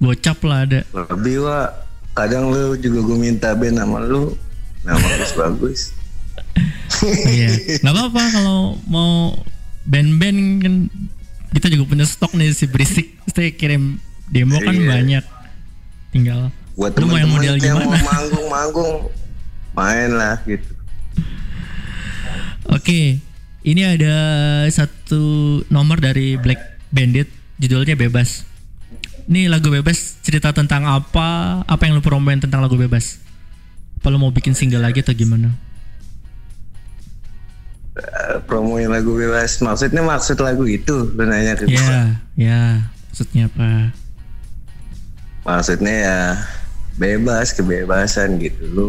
[0.00, 0.80] Gocap lah ada.
[0.90, 1.58] lebih wa
[2.10, 4.32] kadang lu juga gue minta band sama lu
[4.82, 5.80] nah bagus bagus
[7.06, 7.80] Iya.
[7.80, 9.32] Gak apa-apa kalau mau
[9.86, 10.74] band-band kan
[11.54, 13.96] kita juga punya stok nih si berisik Pasti kirim
[14.28, 14.88] demo kan Iya.
[14.90, 15.24] banyak
[16.10, 16.40] tinggal
[16.74, 18.92] buat mau yang model yang mau gimana manggung-manggung
[19.72, 20.70] main lah gitu
[22.70, 23.18] Oke,
[23.66, 24.14] ini ada
[24.70, 25.22] satu
[25.66, 26.60] nomor dari Black
[26.94, 27.26] Bandit,
[27.58, 28.46] judulnya Bebas.
[29.26, 31.60] Ini lagu Bebas cerita tentang apa?
[31.66, 33.18] Apa yang lu promoin tentang lagu Bebas?
[34.00, 35.52] Apa lu mau bikin single lagi atau gimana?
[38.00, 41.76] Eh, promoin lagu bebas maksudnya maksud lagu itu lu nanya ke gua.
[41.76, 42.00] Ya,
[42.34, 42.62] ya.
[43.12, 43.92] Maksudnya apa?
[45.44, 46.20] maksudnya ya
[47.00, 48.88] bebas kebebasan gitu lu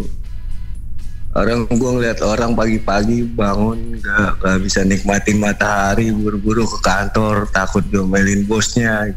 [1.31, 7.83] orang gua ngeliat orang pagi-pagi bangun gak, gak bisa nikmatin matahari buru-buru ke kantor takut
[7.87, 9.15] diomelin bosnya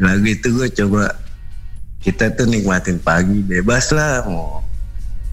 [0.00, 1.14] lagu itu gue coba
[2.02, 4.60] kita tuh nikmatin pagi bebas lah mau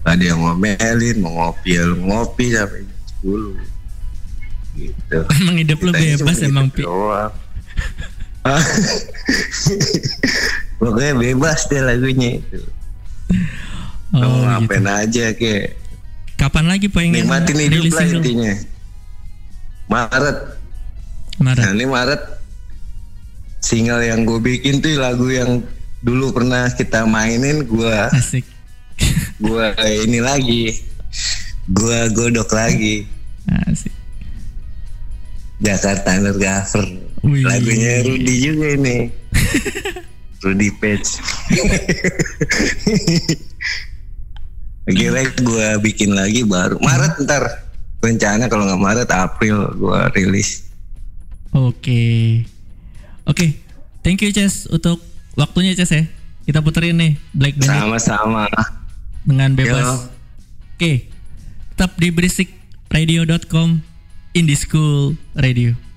[0.02, 6.36] ada yang ngomelin mau ngopi ya ngopi sampai jam 10 gitu Emang hidup lu bebas
[6.40, 6.82] emang, gitu Pi.
[10.80, 12.60] Pokoknya bebas deh lagunya itu.
[14.10, 14.48] Mau Oh, gitu.
[14.48, 15.76] ngapain aja kayak
[16.34, 18.16] Kapan lagi pengen nikmatin hidup lah single?
[18.24, 18.54] intinya.
[19.92, 20.38] Maret.
[21.36, 21.60] Maret.
[21.60, 22.22] Nah ini Maret
[23.60, 25.60] single yang gue bikin tuh lagu yang
[26.00, 28.44] dulu pernah kita mainin gua Asik.
[29.36, 30.80] gua ini lagi
[31.68, 33.04] gua godok lagi
[33.66, 33.92] Asik.
[35.60, 36.84] Jakarta Undercover
[37.20, 37.44] Wih.
[37.44, 38.96] lagunya Rudy juga ini
[40.42, 41.10] Rudy Page
[44.90, 47.44] kira gue bikin lagi baru Maret ntar
[48.00, 50.66] rencana kalau nggak Maret April gue rilis
[51.50, 52.46] Oke.
[53.26, 53.58] Oke.
[54.06, 55.02] Thank you Ces untuk
[55.40, 56.02] waktunya Ces ya.
[56.44, 58.44] Kita puterin nih Black Bandit sama-sama
[59.24, 59.84] dengan bebas.
[59.84, 59.94] Yo.
[60.76, 60.92] Oke.
[61.76, 63.80] Tetap di berisikradio.com
[64.36, 65.89] Indie School Radio.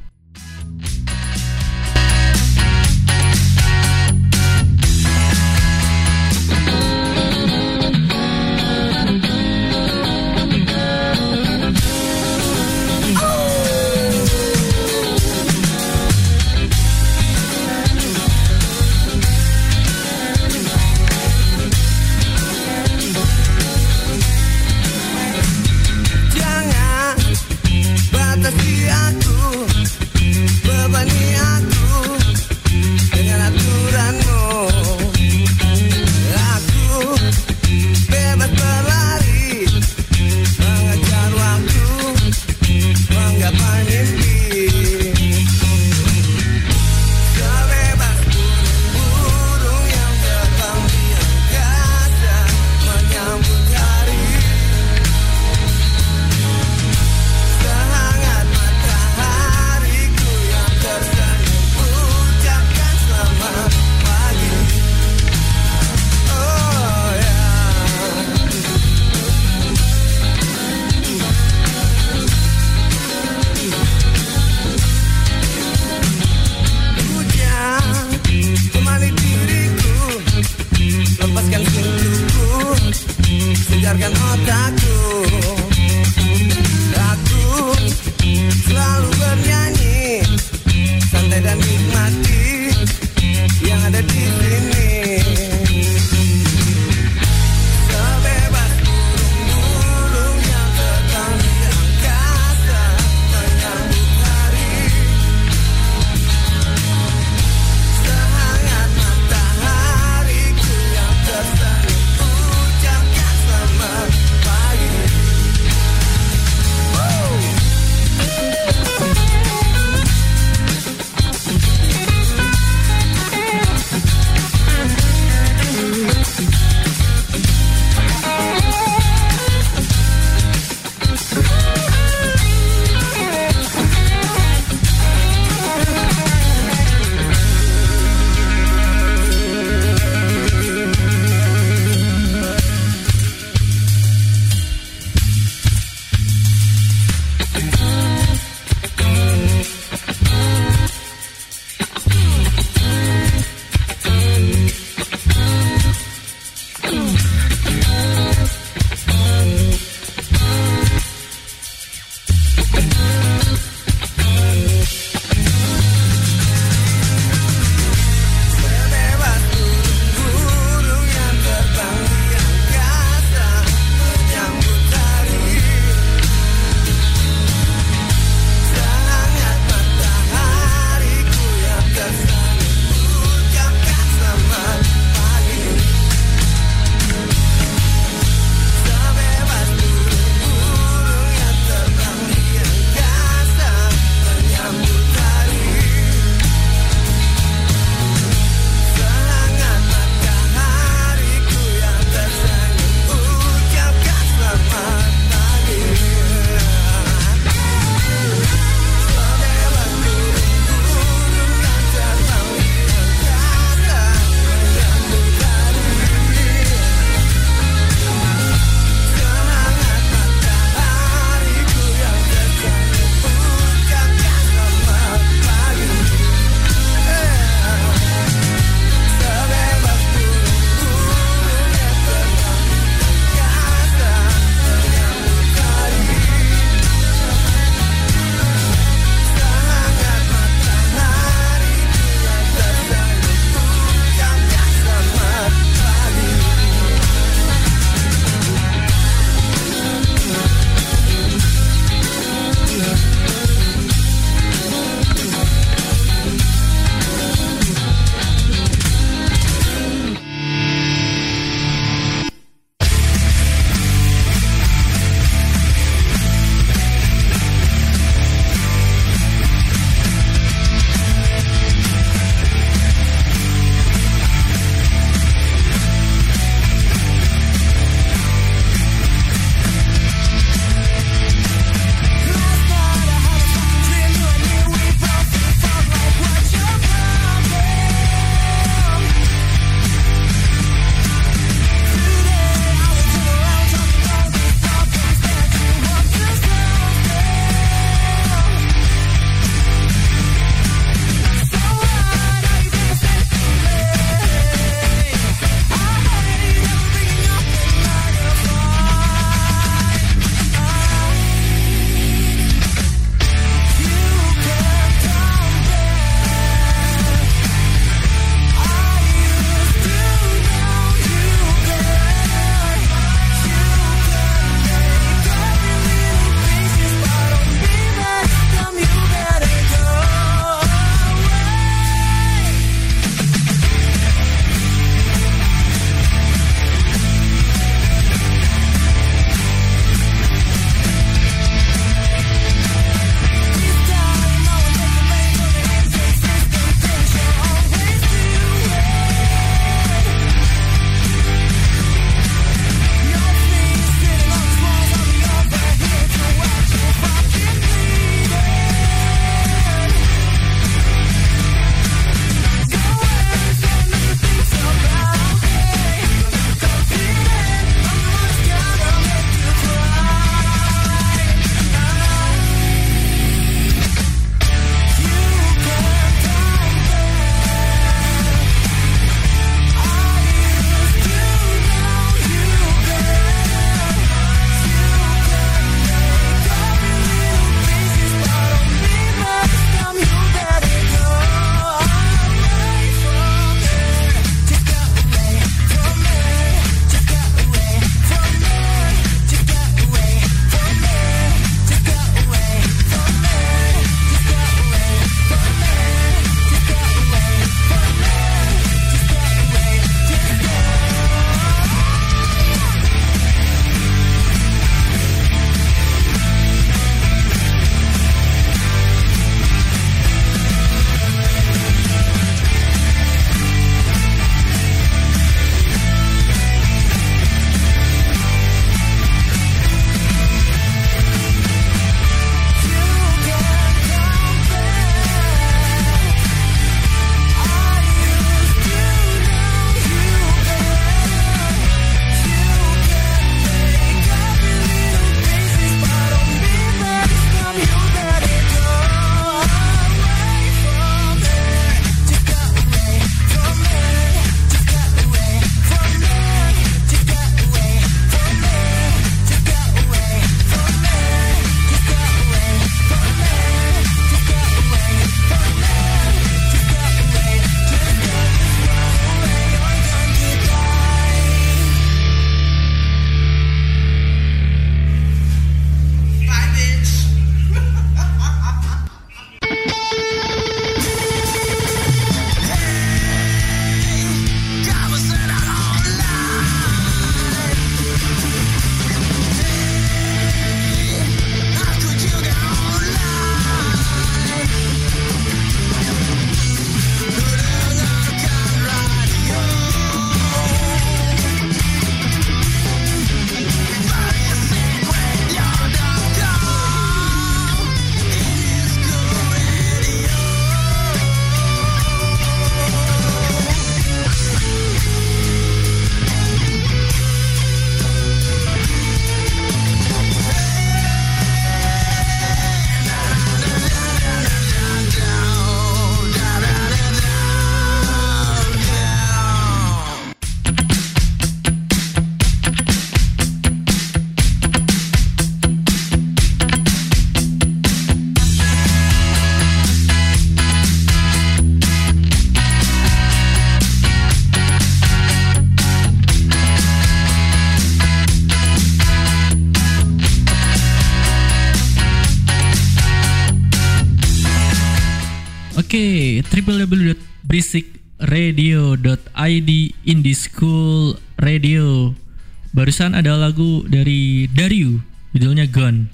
[563.34, 564.78] Lagu dari Dario,
[565.10, 565.90] judulnya Gone.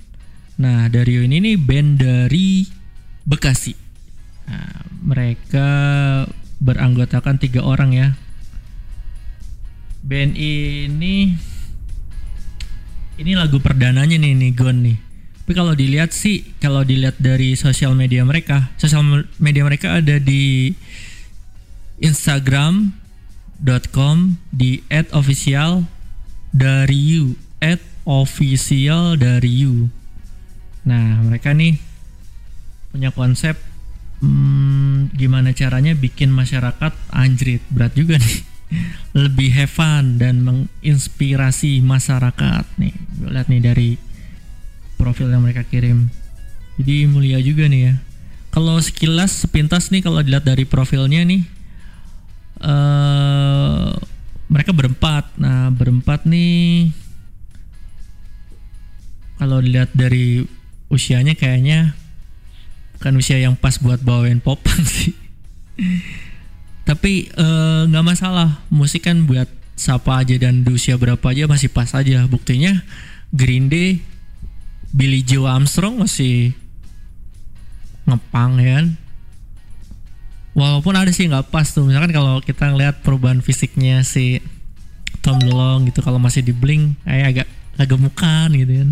[0.60, 2.68] Nah, Dario ini nih band dari
[3.24, 3.72] Bekasi.
[4.44, 5.72] Nah, mereka
[6.60, 8.12] beranggotakan tiga orang ya.
[10.04, 11.32] Band ini
[13.16, 15.00] ini lagu perdananya nih nih Gone nih.
[15.48, 20.76] Tapi kalau dilihat sih, kalau dilihat dari sosial media mereka, sosial media mereka ada di
[22.04, 24.84] Instagram.com di
[25.16, 25.88] @official
[26.54, 27.38] dari you
[28.10, 29.94] official dari you.
[30.90, 31.78] Nah mereka nih
[32.90, 33.54] punya konsep
[34.26, 37.62] hmm, gimana caranya bikin masyarakat anjrit.
[37.70, 38.38] Berat juga nih.
[39.30, 42.96] Lebih have fun dan menginspirasi masyarakat nih.
[43.22, 43.90] Gue lihat nih dari
[44.98, 46.10] profil yang mereka kirim.
[46.82, 47.96] Jadi mulia juga nih ya.
[48.50, 51.46] Kalau sekilas sepintas nih kalau dilihat dari profilnya nih
[52.60, 53.94] eh
[54.50, 55.30] mereka berempat.
[55.38, 56.92] Nah berempat nih
[59.40, 60.44] kalau dilihat dari
[60.92, 61.96] usianya kayaknya
[62.98, 65.16] bukan usia yang pas buat bawain popang sih.
[66.84, 68.66] Tapi eh, nggak masalah.
[68.74, 69.48] Musik kan buat
[69.80, 72.26] siapa aja dan di usia berapa aja masih pas aja.
[72.28, 72.84] Buktinya
[73.32, 74.02] Green Day
[74.90, 76.58] Billy Joe Armstrong masih
[78.10, 78.88] ngepang ya kan
[80.58, 81.86] walaupun ada sih nggak pas tuh.
[81.86, 84.42] Misalkan kalau kita ngeliat perubahan fisiknya si
[85.20, 88.90] Tom DeLonge gitu kalau masih di Blink kayak agak agak gemukan gitu kan.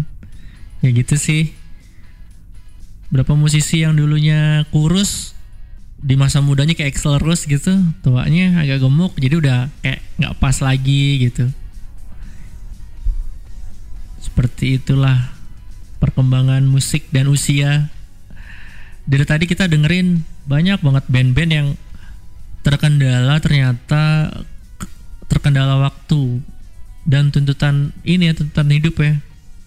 [0.83, 1.53] Ya gitu sih.
[3.07, 5.37] Berapa musisi yang dulunya kurus
[5.97, 7.73] di masa mudanya kayak Axl Rose gitu
[8.05, 11.49] tuanya agak gemuk jadi udah kayak nggak pas lagi gitu.
[14.21, 15.33] Seperti itulah
[15.97, 17.89] perkembangan musik dan usia.
[19.07, 21.67] Dari tadi kita dengerin banyak banget band-band yang
[22.63, 24.31] terkendala ternyata
[25.27, 26.39] terkendala waktu
[27.07, 29.19] dan tuntutan ini ya tuntutan hidup ya.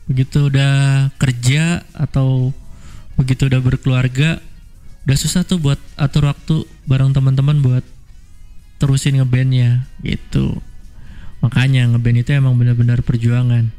[0.09, 2.51] Begitu udah kerja atau
[3.15, 4.41] begitu udah berkeluarga
[5.05, 7.85] udah susah tuh buat atur waktu bareng teman-teman buat
[8.81, 10.61] terusin ngebandnya gitu.
[11.41, 13.73] Makanya ngeband itu emang benar-benar perjuangan.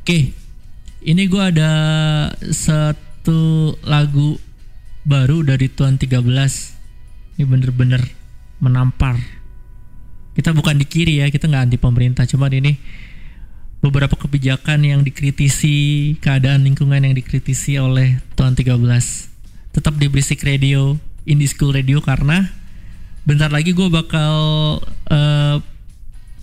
[0.00, 0.32] Oke
[1.00, 1.72] ini gua ada
[2.52, 4.36] satu lagu
[5.04, 6.20] baru dari Tuan 13
[7.40, 8.02] ini bener-bener
[8.60, 9.16] menampar.
[10.36, 12.72] Kita bukan di kiri ya kita nggak anti pemerintah cuman ini
[13.80, 18.76] beberapa kebijakan yang dikritisi keadaan lingkungan yang dikritisi oleh Tuan 13
[19.72, 22.44] tetap di Berisik Radio Indie School Radio karena
[23.24, 24.34] bentar lagi gue bakal
[25.08, 25.56] eh,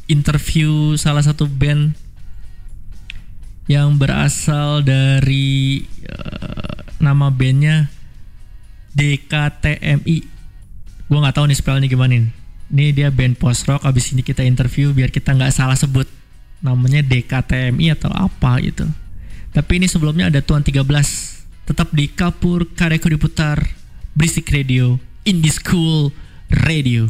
[0.09, 1.93] interview salah satu band
[3.69, 7.91] yang berasal dari eh, nama bandnya
[8.97, 10.17] DKTMI
[11.07, 12.25] gue nggak tahu nih spellnya gimana nih.
[12.67, 16.09] Ini dia band post rock abis ini kita interview biar kita nggak salah sebut
[16.59, 18.83] namanya DKTMI atau apa gitu.
[19.53, 20.83] Tapi ini sebelumnya ada Tuan 13
[21.63, 23.63] tetap di Kapur Kareko diputar
[24.17, 26.11] Berisik Radio Indie School
[26.51, 27.07] Radio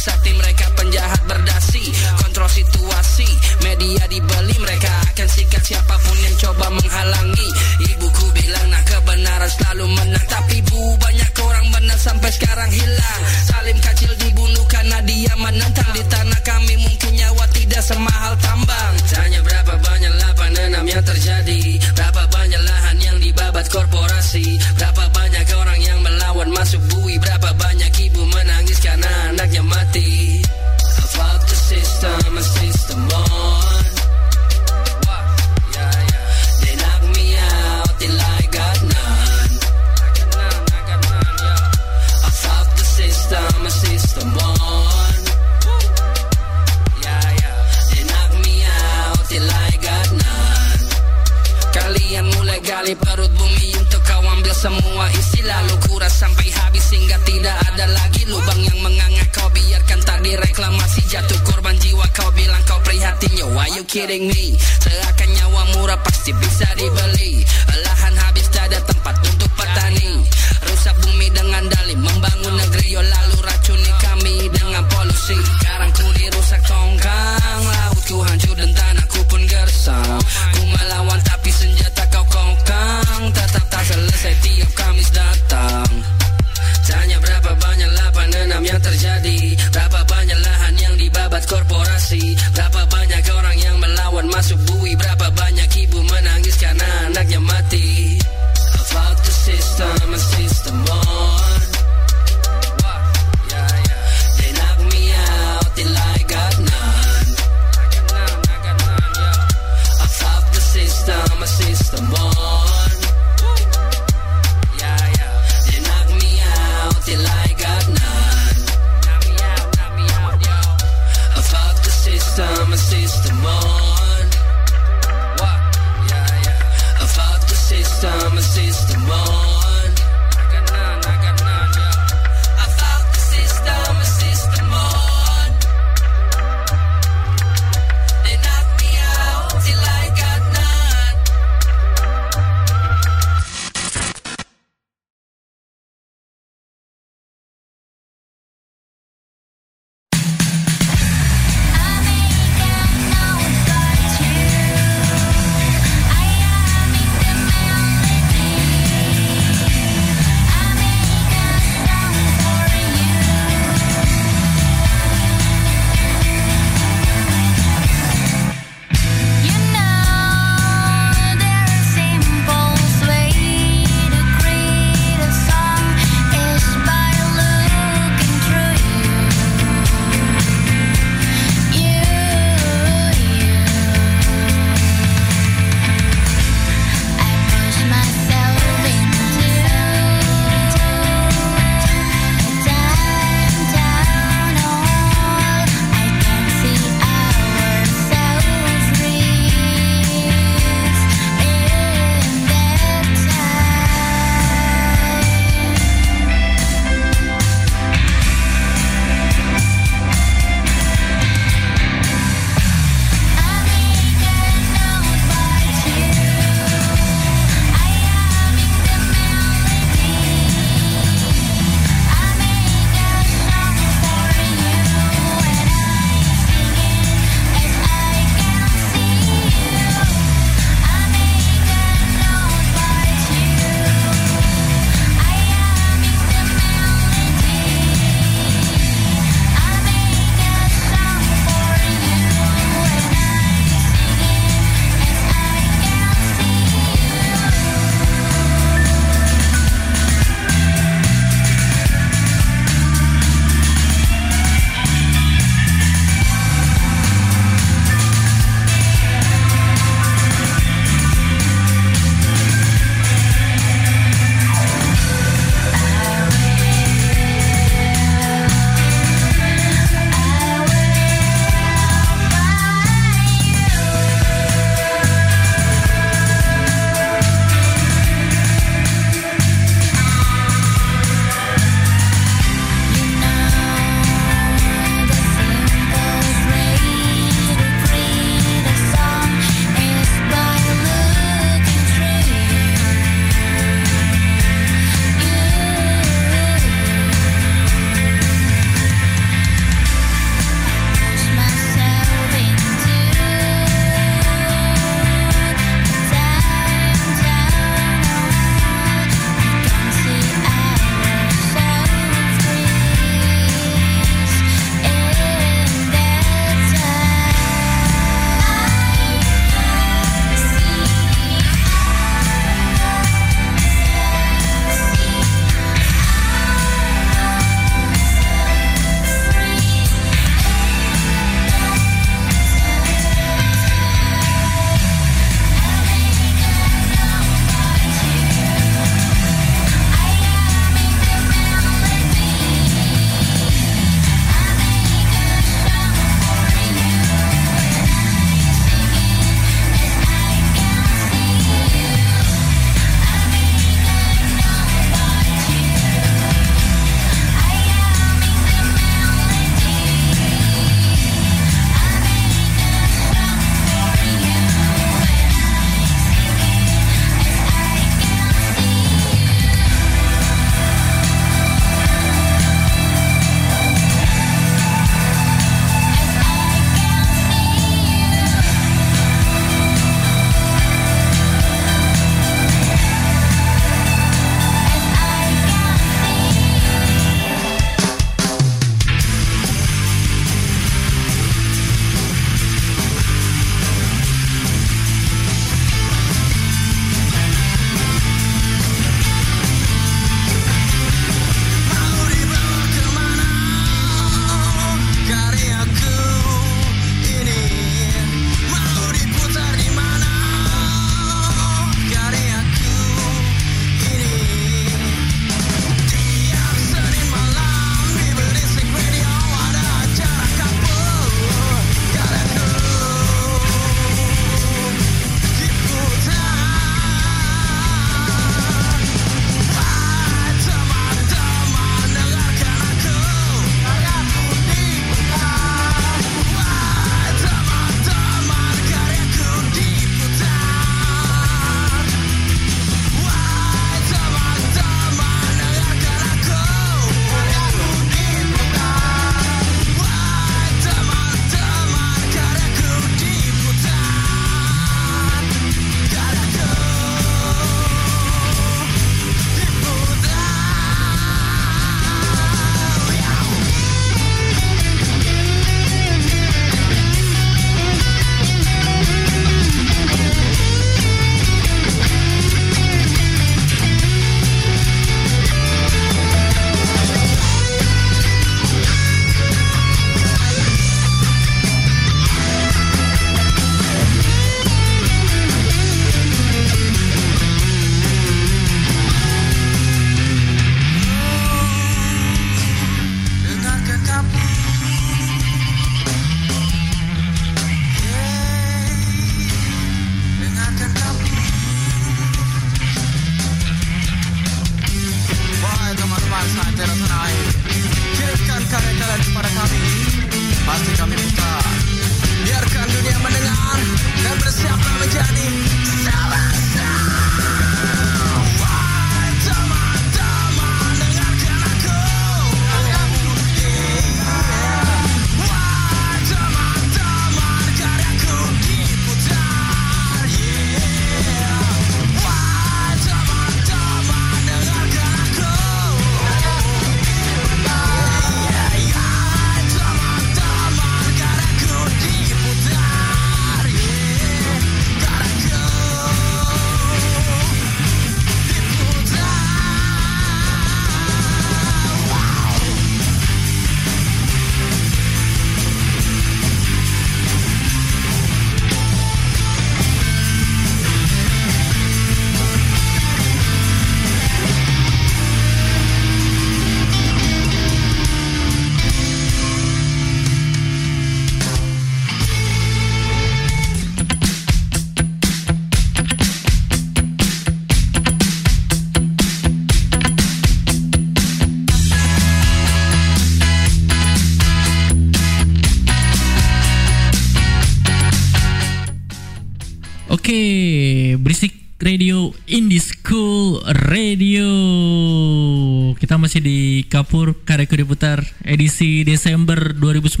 [597.36, 600.00] Karya Diputar edisi Desember 2019.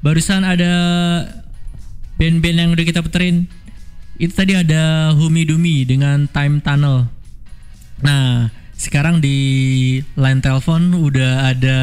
[0.00, 0.72] Barusan ada
[2.16, 3.44] band-band yang udah kita puterin.
[4.16, 7.04] Itu tadi ada Humi Dumi dengan Time Tunnel.
[8.00, 8.48] Nah,
[8.80, 9.36] sekarang di
[10.16, 11.78] line telepon udah ada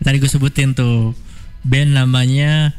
[0.00, 1.12] tadi gue sebutin tuh
[1.60, 2.72] band namanya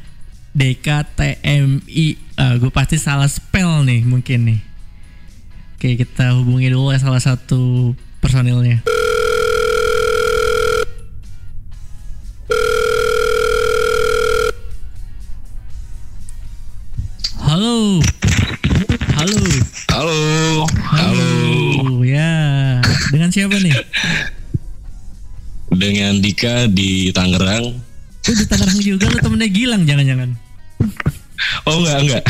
[0.58, 2.08] DKTMI.
[2.42, 4.60] Ah, gue pasti salah spell nih mungkin nih.
[5.78, 8.82] Oke, kita hubungi dulu ya salah satu personilnya.
[26.42, 27.66] Dengan Dika di Tangerang.
[27.70, 30.30] Oh, di Tangerang juga lu temennya Gilang jangan-jangan.
[31.66, 32.24] Oh enggak enggak,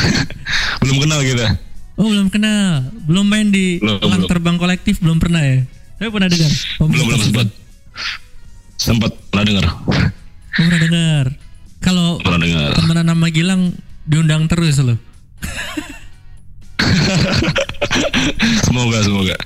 [0.83, 1.47] belum kenal kita.
[1.95, 4.27] Oh belum kenal, belum main di Belum, belum.
[4.27, 5.63] Terbang Kolektif belum pernah ya?
[5.95, 6.51] Saya pernah dengar.
[6.81, 7.47] Belum belum sempat.
[8.75, 9.65] Sempat pernah dengar.
[9.69, 9.95] Oh,
[10.51, 11.25] pernah dengar.
[11.81, 12.69] Kalau Pernah dengar.
[12.75, 13.61] temenan nama Gilang
[14.03, 14.99] diundang terus loh.
[18.67, 19.35] Semoga semoga.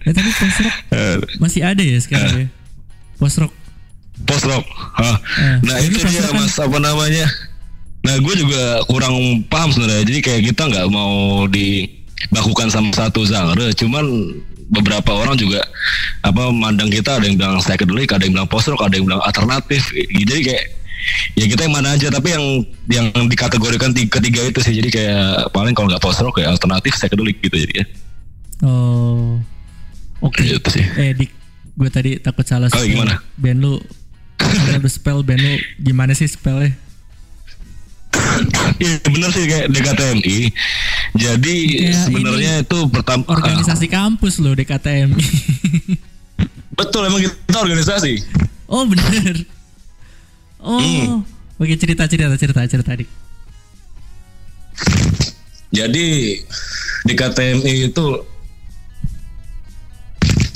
[0.00, 0.32] Ya tapi
[0.90, 2.46] Eh, masih ada ya sekarang ya?
[3.20, 3.52] Post rock.
[4.24, 4.64] Post rock.
[4.96, 5.16] Hah.
[5.38, 7.28] Eh, Nah ini itu dia kan- mas apa namanya?
[8.00, 9.12] Nah gue juga kurang
[9.46, 10.08] paham sebenarnya.
[10.08, 13.68] Jadi kayak kita nggak mau dibakukan sama satu genre.
[13.76, 14.04] Cuman
[14.70, 15.60] beberapa orang juga
[16.22, 19.20] apa mandang kita ada yang bilang psychedelic, ada yang bilang post rock, ada yang bilang
[19.20, 19.84] alternatif.
[19.92, 20.64] Jadi kayak
[21.36, 22.08] ya kita yang mana aja.
[22.08, 22.44] Tapi yang
[22.88, 24.74] yang dikategorikan tiga, ketiga itu sih.
[24.80, 27.86] Jadi kayak paling kalau nggak post rock kayak alternatif psychedelic gitu jadi ya.
[28.64, 29.36] Oh.
[30.20, 30.44] Oke.
[30.44, 30.84] Gitu sih.
[30.96, 31.12] Eh
[31.80, 32.92] gue tadi takut salah Oh, spell.
[32.92, 33.24] gimana?
[33.34, 33.80] Band lu
[34.38, 36.76] ada spell band lu gimana sih spellnya?
[38.76, 40.38] Iya bener sih kayak DKTMI.
[41.14, 45.16] Jadi Kayak sebenarnya itu pertama Organisasi kampus loh DKTM.
[46.72, 48.12] betul emang kita organisasi.
[48.66, 49.34] oh bener.
[50.58, 50.76] Oh.
[50.76, 51.24] Hmm.
[51.56, 53.08] Oke cerita cerita cerita cerita Dik.
[55.70, 56.06] Jadi
[57.00, 58.04] di KTMI itu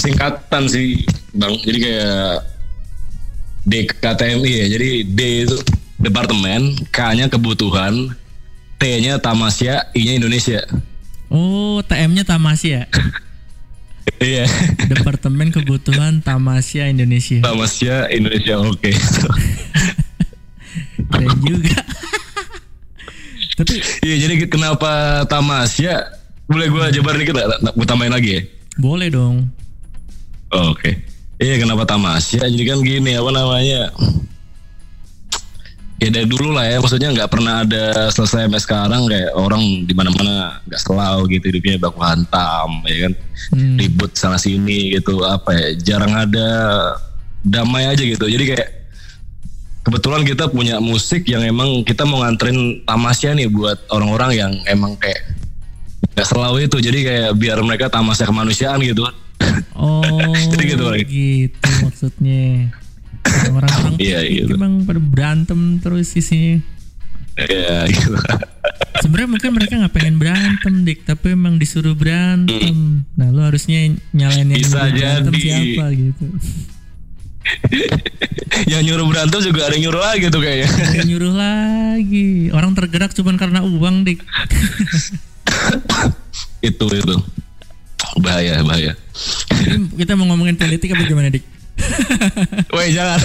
[0.05, 1.01] singkatan sih
[1.33, 1.57] bang.
[1.65, 2.45] Jadi kayak
[3.65, 4.67] DKTMI ya.
[4.77, 5.57] Jadi D itu
[5.97, 8.13] departemen, K-nya kebutuhan,
[8.77, 10.61] T-nya Tamasya, I-nya Indonesia.
[11.33, 12.85] Oh TM-nya Tamasya.
[14.21, 14.45] Iya,
[14.85, 17.41] Departemen Kebutuhan Tamasya Indonesia.
[17.41, 18.93] Tamasya Indonesia oke.
[21.13, 21.81] Keren juga.
[23.59, 23.75] Tapi
[24.05, 26.21] Iya, jadi kenapa Tamasya?
[26.45, 27.49] Boleh gue jabarin dikit gak?
[27.73, 28.43] Gue tambahin lagi ya?
[28.77, 29.49] boleh dong.
[30.53, 31.01] Oh, Oke.
[31.41, 32.47] Iya kenapa Tamasya?
[32.47, 33.91] Jadi kan gini apa namanya?
[36.03, 39.95] Ya dari dulu lah ya, maksudnya nggak pernah ada selesai sampai sekarang kayak orang di
[39.95, 43.13] mana-mana nggak selalu gitu hidupnya baku hantam, ya kan
[43.55, 43.77] Hmm.
[43.79, 46.49] ribut sana sini gitu apa ya, jarang ada
[47.47, 48.27] damai aja gitu.
[48.27, 48.69] Jadi kayak
[49.87, 54.99] kebetulan kita punya musik yang emang kita mau nganterin Tamasya nih buat orang-orang yang emang
[54.99, 55.25] kayak
[56.15, 59.03] nggak selalu itu, jadi kayak biar mereka tamasya kemanusiaan gitu.
[59.75, 60.03] Oh,
[60.51, 62.71] Jadi gitu, gitu maksudnya.
[63.25, 64.55] Orang-orang Iya, gitu.
[64.55, 66.63] emang pada berantem terus isinya.
[67.35, 68.15] Iya gitu.
[69.03, 73.03] Sebenarnya mungkin mereka nggak pengen berantem, dik, tapi emang disuruh berantem.
[73.13, 75.43] Nah, lu harusnya nyalain yang Bisa berantem jadi.
[75.43, 76.27] siapa gitu.
[78.73, 80.71] yang nyuruh berantem juga ada yang nyuruh lagi tuh kayaknya.
[80.95, 82.29] Yang nyuruh lagi.
[82.51, 84.23] Orang tergerak cuman karena uang, dik.
[86.61, 87.15] itu itu
[88.19, 88.93] bahaya bahaya.
[89.99, 91.45] Kita mau ngomongin politik apa gimana, dik?
[92.75, 93.21] Woi jangan.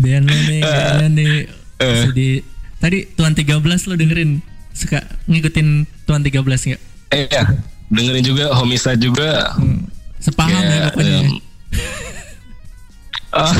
[0.00, 1.34] Biar lu nih, kayaknya nih.
[1.80, 1.88] Eh.
[1.88, 2.28] masih di,
[2.76, 4.44] tadi Tuan 13 lo dengerin
[4.76, 6.82] suka ngikutin Tuan 13 nggak?
[7.16, 7.44] Eh ya
[7.88, 9.56] dengerin juga homicide juga.
[9.56, 9.88] Hmm,
[10.20, 11.16] Sepaham ya Kayak, pokoknya.
[11.16, 11.28] em,
[13.32, 13.54] ah,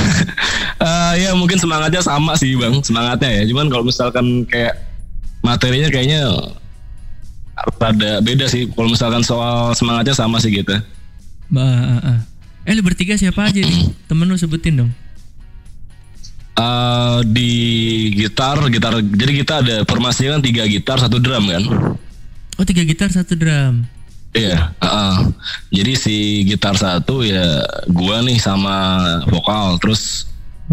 [0.84, 3.42] ah, ya mungkin semangatnya sama sih bang semangatnya ya.
[3.48, 4.76] Cuman kalau misalkan kayak
[5.40, 6.28] materinya kayaknya
[7.78, 8.68] rada beda sih.
[8.70, 10.76] Kalau misalkan soal semangatnya sama sih gitu.
[11.50, 12.18] Bah, ah, ah.
[12.68, 13.90] Eh lu bertiga siapa aja nih?
[14.06, 14.90] Temen lu sebutin dong.
[16.60, 17.52] Eh, di
[18.12, 21.64] gitar gitar jadi kita ada formasi kan tiga gitar satu drum kan
[22.60, 23.88] Oh tiga gitar satu drum.
[24.36, 25.14] iya heeh.
[25.74, 30.28] jadi si gitar satu ya gua nih sama vokal terus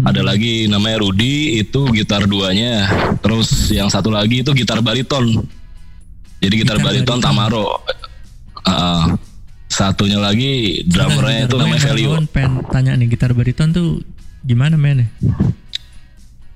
[0.06, 2.86] ada lagi namanya Rudy itu gitar duanya
[3.18, 5.42] terus yang satu lagi itu gitar bariton
[6.38, 7.20] jadi gitar, Gitar bariton, bariton.
[7.22, 7.66] Tamaro
[8.66, 9.02] Heeh.
[9.68, 14.02] satunya lagi drummernya itu namanya Velio pengen tanya nih gitar bariton tuh
[14.42, 15.10] gimana mainnya?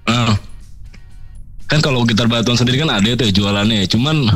[0.07, 0.35] Ah.
[1.71, 3.89] kan kalau gitar bariton sendiri kan ada tuh ya jualannya.
[3.89, 4.29] Cuman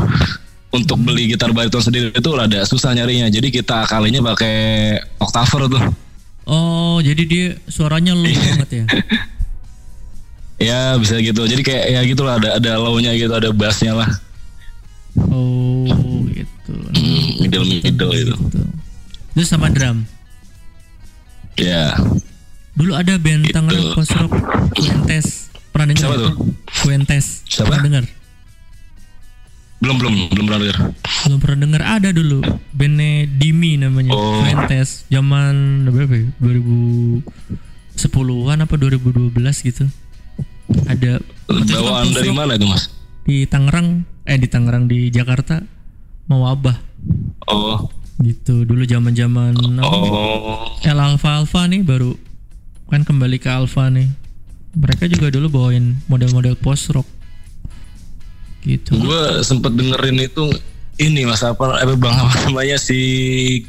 [0.73, 3.29] untuk beli gitar bariton sendiri itu rada susah nyarinya.
[3.29, 5.85] Jadi kita kalinya pakai octaver tuh.
[6.47, 8.85] Oh, jadi dia suaranya low banget ya.
[10.57, 11.45] Ya bisa gitu.
[11.45, 14.09] Jadi kayak ya gitulah ada ada low-nya gitu, ada bassnya lah.
[15.17, 15.89] Oh,
[16.29, 16.73] gitu.
[16.73, 18.37] Hmm, middle middle itu.
[18.37, 18.61] Gitu.
[19.37, 20.05] Terus sama drum.
[21.57, 21.97] Ya.
[22.77, 23.57] Dulu ada band Gitu.
[23.57, 24.33] Tangerang post rock
[24.77, 25.49] Fuentes.
[25.73, 26.05] Pernah dengar?
[26.05, 26.33] Siapa tuh?
[26.69, 27.25] Fuentes.
[27.49, 27.69] Siapa?
[27.73, 28.05] Pernah dengar?
[29.77, 30.79] Belum belum belum pernah denger.
[31.29, 32.41] Belum pernah dengar ada dulu
[32.73, 34.41] bandnya Dimi namanya Oh.
[34.41, 36.25] Fuentes zaman berapa ya?
[36.41, 39.37] 2010-an apa 2012
[39.69, 39.85] gitu.
[40.89, 42.89] Ada itu Bawaan dari mana itu mas?
[43.27, 45.59] Di Tangerang eh di Tangerang di Jakarta
[46.27, 46.79] mau wabah
[47.51, 49.53] Oh gitu dulu zaman-zaman
[49.85, 52.17] oh El Alpha Alpha nih baru
[52.87, 54.07] kan kembali ke Alpha nih.
[54.77, 57.09] Mereka juga dulu bawain model-model post rock.
[58.63, 58.95] Gitu.
[58.95, 60.43] gue sempet dengerin itu
[60.99, 62.99] ini mas apa apa bang apa namanya si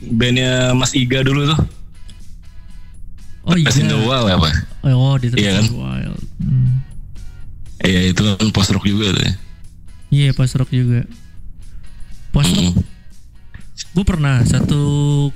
[0.09, 1.59] bandnya Mas Iga dulu tuh
[3.45, 3.69] Oh iya.
[3.69, 4.49] Resident Wild apa
[4.81, 5.65] Oh, di Iya kan?
[5.69, 6.21] Wild.
[6.41, 6.81] Hmm.
[7.85, 9.33] iya itu kan post rock juga tuh ya.
[10.07, 11.03] Iya, post rock juga.
[12.31, 12.73] Post rock.
[13.93, 14.81] Gue pernah satu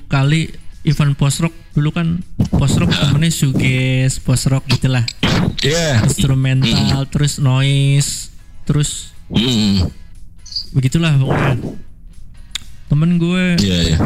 [0.06, 0.50] kali
[0.82, 2.20] event post rock dulu kan
[2.52, 5.04] post rock namanya shoegaze, post rock gitulah.
[5.62, 8.32] Iya Instrumental, terus noise,
[8.64, 9.88] terus Mm.
[10.72, 11.56] begitulah pokoknya.
[12.88, 13.98] Temen gue iya iya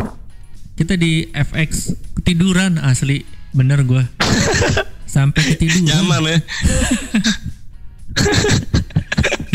[0.76, 4.04] kita di FX ketiduran asli bener gue
[5.10, 6.38] sampai ketiduran nyaman ya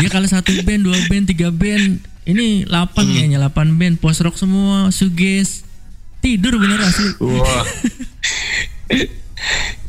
[0.01, 2.01] dia kalau satu band dua band tiga band.
[2.21, 3.95] Ini 8 kayaknya 8 band.
[4.01, 5.65] Post rock semua suges
[6.21, 7.09] tidur bener asli.
[7.21, 7.65] Wah.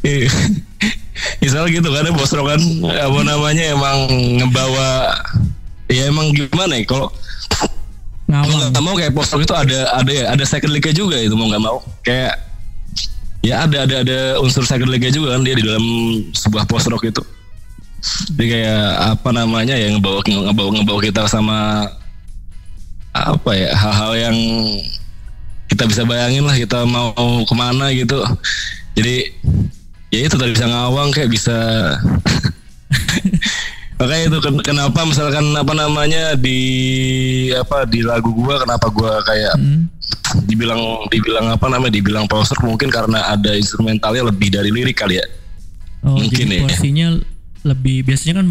[0.05, 0.29] Iya.
[1.39, 3.99] Misal gitu kan ya post rock kan apa namanya emang
[4.41, 5.13] ngebawa
[5.93, 7.13] ya emang gimana ya kalau
[8.33, 11.53] nggak mau kayak post rock itu ada ada ya ada second league juga itu mau
[11.53, 11.85] nggak mau.
[12.01, 12.41] Kayak
[13.45, 15.85] ya ada ada ada unsur second league juga kan dia di dalam
[16.33, 17.23] sebuah post rock itu
[18.35, 21.87] jadi kayak apa namanya ya ngebawa ngebawa ngebawa kita sama
[23.13, 24.37] apa ya hal-hal yang
[25.69, 27.13] kita bisa bayangin lah kita mau
[27.45, 28.19] ke mana gitu
[28.93, 29.31] jadi
[30.11, 31.57] ya itu tadi bisa ngawang kayak bisa
[33.97, 36.59] makanya itu ken- kenapa misalkan apa namanya di
[37.55, 39.87] apa di lagu gua kenapa gua kayak Hmm.
[40.49, 45.27] dibilang dibilang apa namanya dibilang poster mungkin karena ada instrumentalnya lebih dari lirik kali ya
[46.03, 46.65] oh mungkin jadi ya.
[47.63, 48.47] Lebih biasanya kan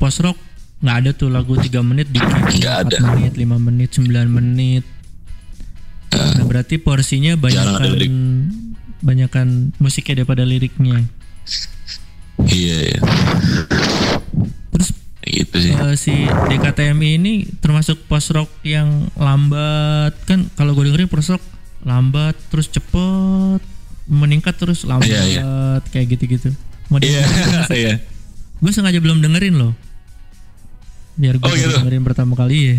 [0.00, 0.38] post rock
[0.84, 2.96] nggak ada tuh lagu 3 menit 4 ada.
[3.16, 4.84] menit 5 menit 9 menit.
[6.12, 8.12] Nah berarti porsinya lirik.
[9.00, 11.04] banyakan musiknya daripada liriknya.
[12.44, 13.00] Iya iya.
[14.76, 14.88] Terus
[15.24, 15.72] gitu sih.
[15.72, 17.32] Eh, si DKTMI ini
[17.64, 20.12] termasuk post rock yang lambat.
[20.28, 21.44] Kan kalau gue dengerin post rock
[21.84, 23.60] lambat terus cepet
[24.04, 25.42] meningkat terus lambat Iya, iya.
[25.92, 26.52] kayak gitu-gitu.
[26.92, 27.24] Iya
[27.72, 27.94] iya
[28.64, 29.76] gue sengaja belum dengerin loh.
[31.14, 31.76] Biar gue Oh, gitu?
[31.76, 32.76] dengerin pertama kali ya.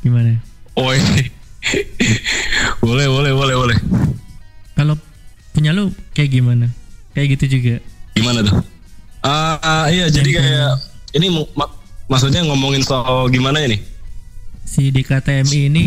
[0.00, 0.40] Gimana?
[0.72, 1.28] Oh ini.
[2.80, 3.78] Boleh boleh boleh boleh.
[4.72, 4.94] Kalau
[5.52, 6.70] punya lu kayak gimana?
[7.12, 7.74] Kayak gitu juga.
[8.14, 8.56] Gimana tuh?
[9.20, 10.72] Ah ah, iya jadi kayak
[11.12, 11.74] ini mak-
[12.06, 13.82] maksudnya ngomongin soal gimana ini?
[14.62, 15.84] Si DKTMI ini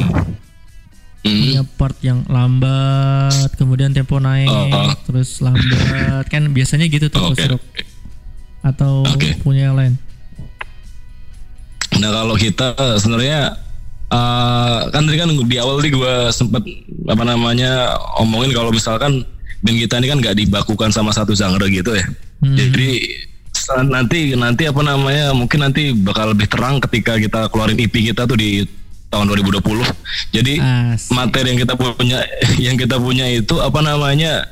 [1.22, 1.38] Hmm.
[1.40, 4.92] punya part yang lambat kemudian tempo naik Oh, oh.
[5.06, 6.26] terus lambat.
[6.28, 7.64] Kan biasanya gitu tuh post rock
[8.62, 9.38] atau Oke.
[9.42, 9.94] punya yang lain
[12.00, 13.58] Nah kalau kita sebenarnya
[14.10, 16.64] eh, kan tadi kan di awal nih gue sempet
[17.06, 19.28] apa namanya omongin kalau misalkan
[19.62, 22.06] band kita ini kan nggak dibakukan sama satu genre gitu ya.
[22.42, 22.58] Hmm.
[22.58, 22.90] Jadi
[23.88, 28.40] nanti nanti apa namanya mungkin nanti bakal lebih terang ketika kita keluarin EP kita tuh
[28.40, 28.66] di
[29.14, 29.62] tahun 2020.
[30.34, 31.12] Jadi Asik.
[31.14, 32.20] materi yang kita punya
[32.72, 34.48] yang kita punya itu apa namanya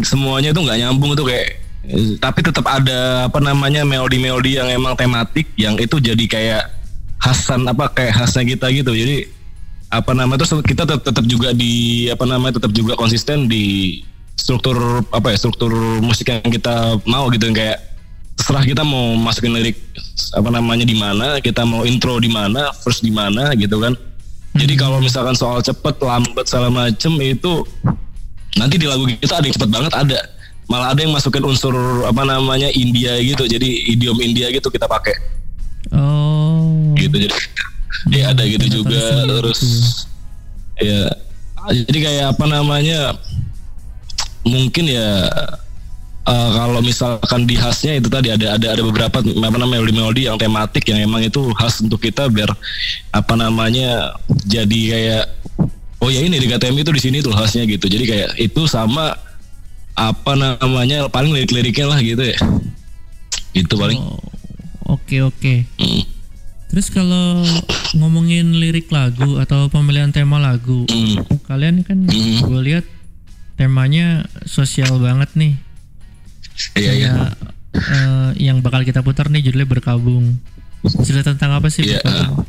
[0.00, 1.63] semuanya itu nggak nyambung itu kayak
[2.16, 6.64] tapi tetap ada apa namanya melodi-melodi yang emang tematik yang itu jadi kayak
[7.20, 8.92] khasan apa kayak khasnya kita gitu.
[8.96, 9.28] Jadi
[9.92, 14.00] apa namanya terus kita tetap, tetap juga di apa namanya tetap juga konsisten di
[14.34, 15.70] struktur apa ya struktur
[16.00, 17.52] musik yang kita mau gitu.
[17.52, 17.78] Yang kayak
[18.34, 19.78] terserah kita mau masukin lirik
[20.34, 23.92] apa namanya di mana kita mau intro di mana first di mana gitu kan.
[24.54, 27.66] Jadi kalau misalkan soal cepet lambat segala macem itu
[28.54, 30.18] nanti di lagu kita ada yang cepet banget ada
[30.70, 31.74] malah ada yang masukin unsur
[32.08, 33.44] apa namanya India gitu.
[33.44, 35.14] Jadi idiom India gitu kita pakai.
[35.92, 36.94] Oh.
[36.96, 37.36] Gitu jadi
[38.12, 39.00] ya ada gitu ternyata juga.
[39.00, 40.12] sih terus gitu
[40.82, 41.02] ya
[41.88, 43.16] jadi kayak apa namanya
[44.44, 45.08] mungkin ya
[46.28, 50.36] eh, kalau misalkan di khasnya itu tadi ada ada ada beberapa apa namanya melodi-melodi yang
[50.36, 52.52] tematik yang emang itu khas untuk kita biar
[53.14, 54.12] apa namanya
[54.44, 55.24] jadi kayak
[56.04, 57.88] oh ya ini di KTM itu di sini tuh khasnya gitu.
[57.88, 59.16] Jadi kayak itu sama
[59.94, 62.38] apa namanya paling lirik-liriknya lah gitu ya.
[63.54, 63.98] Itu paling.
[63.98, 64.18] Oh,
[64.98, 65.64] Oke oke.
[65.78, 66.04] Mm.
[66.68, 67.40] Terus kalau
[67.94, 71.22] ngomongin lirik lagu atau pemilihan tema lagu, Mm.
[71.46, 72.44] kalian kan Mm.
[72.44, 72.84] gue lihat
[73.54, 75.54] temanya sosial banget nih.
[76.74, 77.12] Iya iya.
[77.74, 80.38] Eh, yang bakal kita putar nih judulnya berkabung.
[81.02, 82.02] Cerita tentang apa sih Iya.
[82.02, 82.46] berkabung?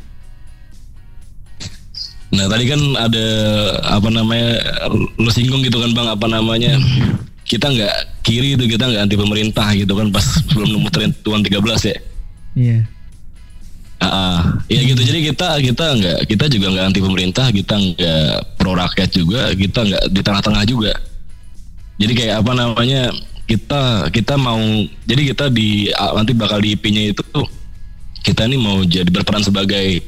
[2.26, 3.26] Nah tadi kan ada
[3.86, 4.58] apa namanya
[5.16, 6.74] lo singgung gitu kan bang apa namanya
[7.46, 7.94] kita nggak
[8.26, 11.98] kiri itu kita nggak anti pemerintah gitu kan pas sebelum muterin tuan 13 ya.
[12.56, 12.78] Iya.
[13.96, 14.38] Ah, ah.
[14.68, 15.00] ya gitu.
[15.00, 19.78] Jadi kita kita nggak kita juga nggak anti pemerintah, kita nggak pro rakyat juga, kita
[19.86, 20.92] nggak di tengah-tengah juga.
[21.96, 23.08] Jadi kayak apa namanya
[23.46, 24.58] kita kita mau
[25.06, 27.46] jadi kita di nanti bakal di IP-nya itu tuh
[28.20, 30.02] kita ini mau jadi berperan sebagai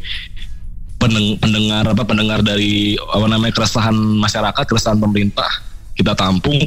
[0.99, 5.49] pendeng- pendengar apa pendengar dari apa namanya keresahan masyarakat, keresahan pemerintah
[5.95, 6.59] kita tampung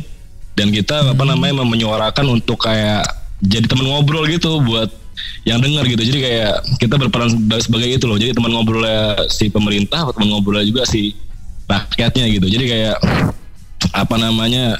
[0.56, 3.08] dan kita apa namanya menyuarakan untuk kayak
[3.42, 4.92] jadi teman ngobrol gitu buat
[5.46, 6.02] yang dengar gitu.
[6.02, 7.30] Jadi kayak kita berperan
[7.62, 8.18] sebagai itu loh.
[8.18, 11.18] Jadi teman ngobrolnya si pemerintah, atau teman ngobrolnya juga si
[11.66, 12.48] rakyatnya gitu.
[12.52, 12.98] Jadi kayak
[13.98, 14.78] apa namanya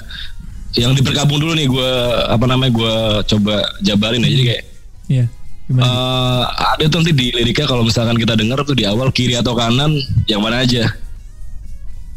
[0.78, 1.92] yang diberkabung dulu nih gue
[2.32, 2.96] apa namanya gue
[3.36, 4.32] coba jabarin ya.
[4.32, 4.64] Jadi kayak
[5.12, 5.26] Iya.
[5.68, 5.84] Gimana?
[5.84, 6.44] Eh,
[6.76, 9.92] ada tuh nanti di liriknya kalau misalkan kita dengar tuh di awal kiri atau kanan
[10.28, 10.88] yang mana aja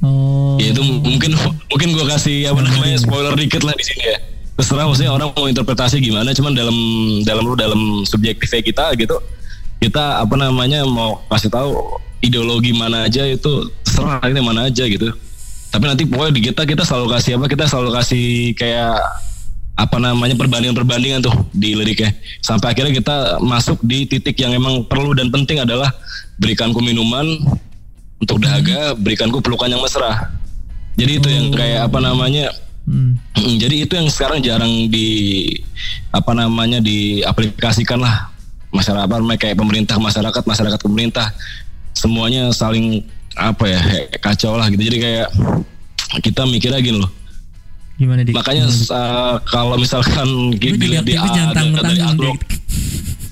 [0.04, 0.60] oh.
[0.60, 1.32] ya itu mungkin
[1.72, 4.18] mungkin gue kasih apa namanya spoiler dikit lah di sini ya.
[4.54, 6.76] Terserah maksudnya orang mau interpretasi gimana cuman dalam
[7.26, 9.18] dalam dalam subjektifnya kita gitu
[9.82, 15.10] kita apa namanya mau kasih tahu ideologi mana aja itu terserah ini mana aja gitu.
[15.74, 18.94] Tapi nanti pokoknya di kita kita selalu kasih apa kita selalu kasih kayak
[19.74, 22.14] apa namanya perbandingan-perbandingan tuh di liriknya.
[22.38, 25.90] Sampai akhirnya kita masuk di titik yang emang perlu dan penting adalah
[26.38, 27.26] berikanku minuman
[28.24, 30.32] untuk dahaga berikanku pelukan yang mesra
[30.96, 32.48] jadi itu yang kayak apa namanya
[32.84, 33.16] Hmm.
[33.32, 35.08] Mm, Jadi itu yang sekarang jarang di
[36.12, 38.28] apa namanya diaplikasikan lah
[38.68, 39.08] masyarakat
[39.40, 41.32] kayak pemerintah masyarakat masyarakat pemerintah
[41.96, 43.00] semuanya saling
[43.40, 43.80] apa ya
[44.20, 45.28] kacau lah gitu jadi kayak
[46.20, 47.08] kita mikir lagi loh
[47.94, 48.34] Gimana dik?
[48.34, 48.90] makanya Gimana, Dik?
[48.92, 52.50] uh, kalau misalkan Lu dilihat di tanggung-tanggung Adblock, dik.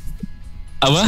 [0.87, 1.03] apa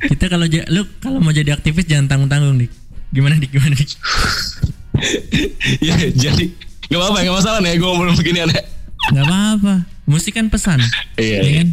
[0.00, 2.72] Kita kalau lu kalau mau jadi aktivis jangan tanggung-tanggung dik.
[3.10, 3.50] Gimana dik?
[3.50, 3.90] Gimana dik?
[5.86, 6.44] ya jadi
[6.84, 8.62] nggak apa-apa nggak masalah nih gue ngomong beginian ya
[9.04, 9.74] Gak apa-apa.
[10.08, 10.80] Musik kan pesan.
[11.20, 11.52] Iya, ya iya.
[11.60, 11.68] kan?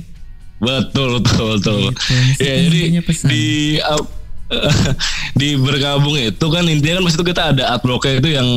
[0.60, 1.78] Betul betul betul.
[1.96, 3.28] Gitu, Ya jadi pesan.
[3.32, 3.46] di
[3.80, 4.04] uh,
[5.40, 8.48] di bergabung itu kan intinya kan maksud itu kita ada artworknya itu yang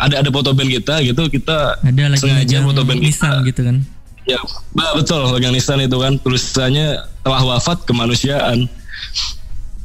[0.00, 3.30] ada ada foto band kita gitu kita Ada lagi sengaja foto band kita.
[3.44, 3.76] gitu kan.
[4.26, 4.38] Ya,
[4.94, 5.34] betul.
[5.42, 8.70] Yang nisan itu kan tulisannya telah wafat kemanusiaan.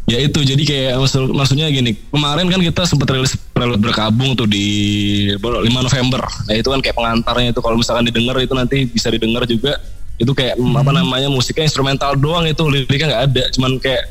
[0.08, 1.98] Ya itu jadi kayak maksud, maksudnya gini.
[2.14, 4.66] Kemarin kan kita sempat rilis prelude berkabung tuh di
[5.36, 6.24] 5 November.
[6.48, 7.60] Nah itu kan kayak pengantarnya itu.
[7.60, 9.76] Kalau misalkan didengar itu nanti bisa didengar juga.
[10.16, 12.64] Itu kayak mm, apa namanya musiknya instrumental doang itu.
[12.72, 13.44] Liriknya nggak ada.
[13.52, 14.04] Cuman kayak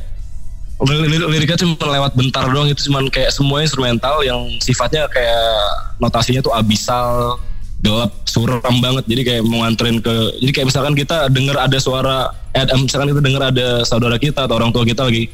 [0.84, 2.68] lir- lir- liriknya cuma lewat bentar doang.
[2.68, 5.48] Itu cuman kayak semuanya instrumental yang sifatnya kayak
[5.96, 7.40] notasinya tuh abisal
[7.86, 9.04] gelap suram banget.
[9.06, 13.22] Jadi kayak mau nganterin ke jadi kayak misalkan kita dengar ada suara eh, misalkan kita
[13.22, 15.30] dengar ada saudara kita atau orang tua kita lagi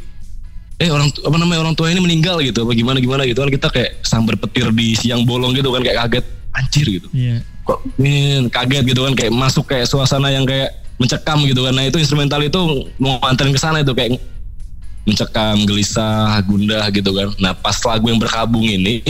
[0.76, 3.68] eh orang apa namanya orang tua ini meninggal gitu apa gimana gimana gitu kan kita
[3.70, 7.08] kayak sambar petir di siang bolong gitu kan kayak kaget anjir gitu.
[7.16, 7.40] Iya.
[7.62, 11.72] kok min kaget gitu kan kayak masuk kayak suasana yang kayak mencekam gitu kan.
[11.72, 12.60] Nah itu instrumental itu
[12.98, 14.18] mau nganterin ke sana itu kayak
[15.06, 17.28] mencekam gelisah gundah gitu kan.
[17.38, 19.02] Nah pas lagu yang berkabung ini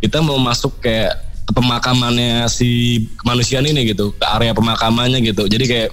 [0.00, 5.50] kita mau masuk kayak pemakamannya si kemanusiaan ini gitu ke area pemakamannya gitu.
[5.50, 5.90] Jadi kayak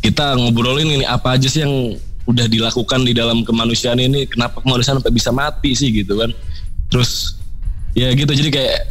[0.00, 1.94] kita ngobrolin ini apa aja sih yang
[2.26, 4.26] udah dilakukan di dalam kemanusiaan ini?
[4.26, 6.34] Kenapa kemanusiaan sampai bisa mati sih gitu kan?
[6.90, 7.38] Terus
[7.94, 8.32] ya gitu.
[8.34, 8.90] Jadi kayak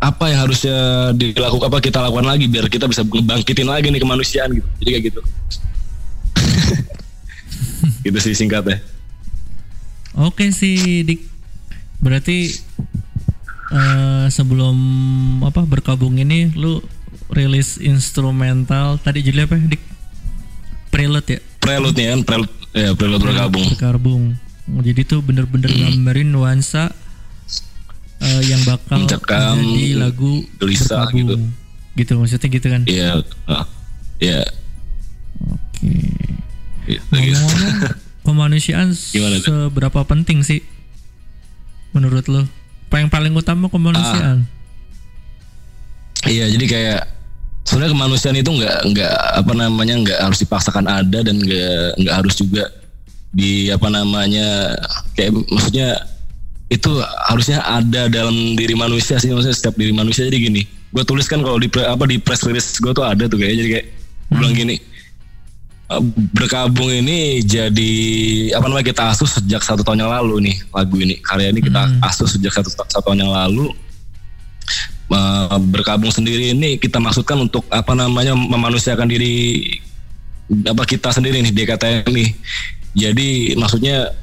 [0.00, 0.76] apa yang harusnya
[1.12, 4.68] dilakukan apa kita lakukan lagi biar kita bisa ngebangkitin lagi nih kemanusiaan gitu.
[4.82, 5.20] Jadi kayak gitu.
[8.04, 8.80] Gitu sih singkatnya.
[10.16, 11.20] Oke sih dik.
[12.00, 12.56] Berarti
[13.70, 14.76] eh, sebelum
[15.46, 16.82] apa berkabung ini lu
[17.30, 19.82] rilis instrumental tadi judulnya apa dik?
[20.90, 21.40] Prelude ya.
[21.62, 24.34] prelude nih kan prelude ya prelude Berkabung.
[24.70, 26.90] Oh, Jadi tuh bener-bener gambarin nuansa
[28.22, 31.34] eh, yang bakal Mencekam, jadi lagu gelisah gitu.
[31.34, 31.42] berkabung.
[31.94, 32.82] Gitu maksudnya gitu kan.
[32.86, 33.18] iya
[33.50, 33.66] ah,
[34.22, 34.46] iya
[35.40, 35.90] Oke.
[36.86, 37.34] gitu, gitu.
[37.38, 40.62] Ngomong-ngomong kemanusiaan Gimana, seberapa penting sih
[41.90, 42.46] menurut lo?
[42.98, 44.44] Yang paling utama kemanusiaan?
[46.26, 47.00] Iya jadi kayak
[47.64, 52.34] sebenarnya kemanusiaan itu nggak nggak apa namanya nggak harus dipaksakan ada dan nggak nggak harus
[52.36, 52.68] juga
[53.30, 54.74] di apa namanya
[55.14, 55.96] kayak maksudnya
[56.70, 56.90] itu
[57.30, 60.26] harusnya ada dalam diri manusia sih maksudnya setiap diri manusia.
[60.26, 63.54] Jadi gini gue tuliskan kalau di apa di press release gue tuh ada tuh kayak
[63.62, 63.86] jadi kayak
[64.30, 64.82] gua bilang gini "Eh,
[66.30, 67.92] berkabung ini jadi
[68.54, 71.18] apa namanya kita asuh sejak satu tahun yang lalu nih lagu ini.
[71.18, 73.74] Karya ini kita asuh sejak satu, satu tahun yang lalu.
[75.10, 79.66] Eh, berkabung sendiri ini kita maksudkan untuk apa namanya memanusiakan diri
[80.70, 82.26] apa kita sendiri nih DKTMI
[82.94, 84.14] jadi maksudnya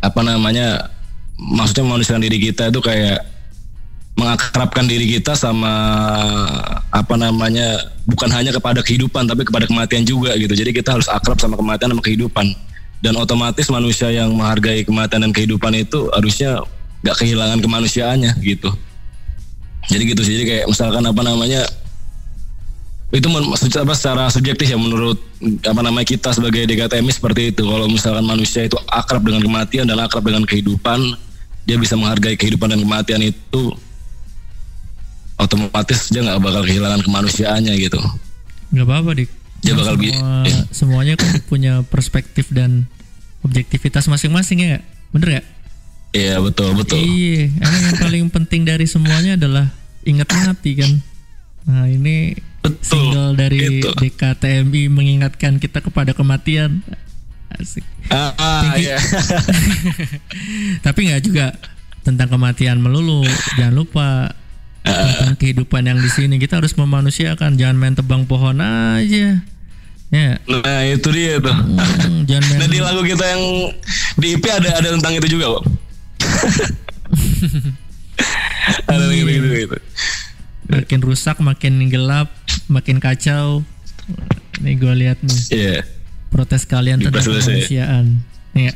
[0.00, 0.88] apa namanya
[1.36, 3.28] maksudnya memanusiakan diri kita itu kayak
[4.14, 5.74] mengakrabkan diri kita sama
[6.94, 10.54] apa namanya bukan hanya kepada kehidupan tapi kepada kematian juga gitu.
[10.54, 12.54] Jadi kita harus akrab sama kematian sama kehidupan.
[13.04, 16.62] Dan otomatis manusia yang menghargai kematian dan kehidupan itu harusnya
[17.04, 18.72] nggak kehilangan kemanusiaannya gitu.
[19.92, 20.32] Jadi gitu sih.
[20.40, 21.68] Jadi kayak misalkan apa namanya
[23.12, 23.28] itu
[23.78, 25.20] apa secara subjektif ya menurut
[25.68, 27.62] apa namanya kita sebagai DKTMI seperti itu.
[27.66, 31.18] Kalau misalkan manusia itu akrab dengan kematian dan akrab dengan kehidupan
[31.64, 33.72] dia bisa menghargai kehidupan dan kematian itu
[35.44, 38.00] otomatis dia nggak bakal kehilangan kemanusiaannya gitu
[38.70, 39.30] nggak apa-apa dik
[39.60, 42.84] Dia bakal bi- Semua- semuanya kan punya perspektif dan
[43.40, 45.46] objektivitas masing-masing ya bener gak?
[46.12, 49.66] iya betul betul Iya, emang yang paling penting dari semuanya adalah
[50.02, 50.92] ingat mati kan.
[51.64, 53.88] Nah ini Betul, single dari gitu.
[53.94, 56.84] DKTMI mengingatkan kita kepada kematian.
[57.50, 57.82] Asik.
[58.08, 58.84] ah, ah, Tinggi.
[58.84, 58.96] iya.
[60.84, 61.54] Tapi nggak juga
[62.00, 63.24] tentang kematian melulu.
[63.56, 64.08] Jangan lupa
[64.84, 67.56] tentang kehidupan yang di sini kita harus memanusiakan.
[67.56, 69.40] Jangan main tebang pohon aja.
[70.12, 73.42] Ya, nah itu dia tuh Hmm, jangan main dan di lagu kita yang
[74.14, 75.64] di IP ada ada tentang itu juga kok
[78.94, 79.76] ada gitu gitu gitu
[80.70, 82.32] makin rusak, makin gelap,
[82.72, 83.60] makin kacau.
[84.64, 85.40] Nih gue lihat nih.
[85.52, 85.76] iya
[86.32, 87.30] protes kalian Di tentang ya?
[87.30, 88.04] kemanusiaan.
[88.54, 88.72] Iya.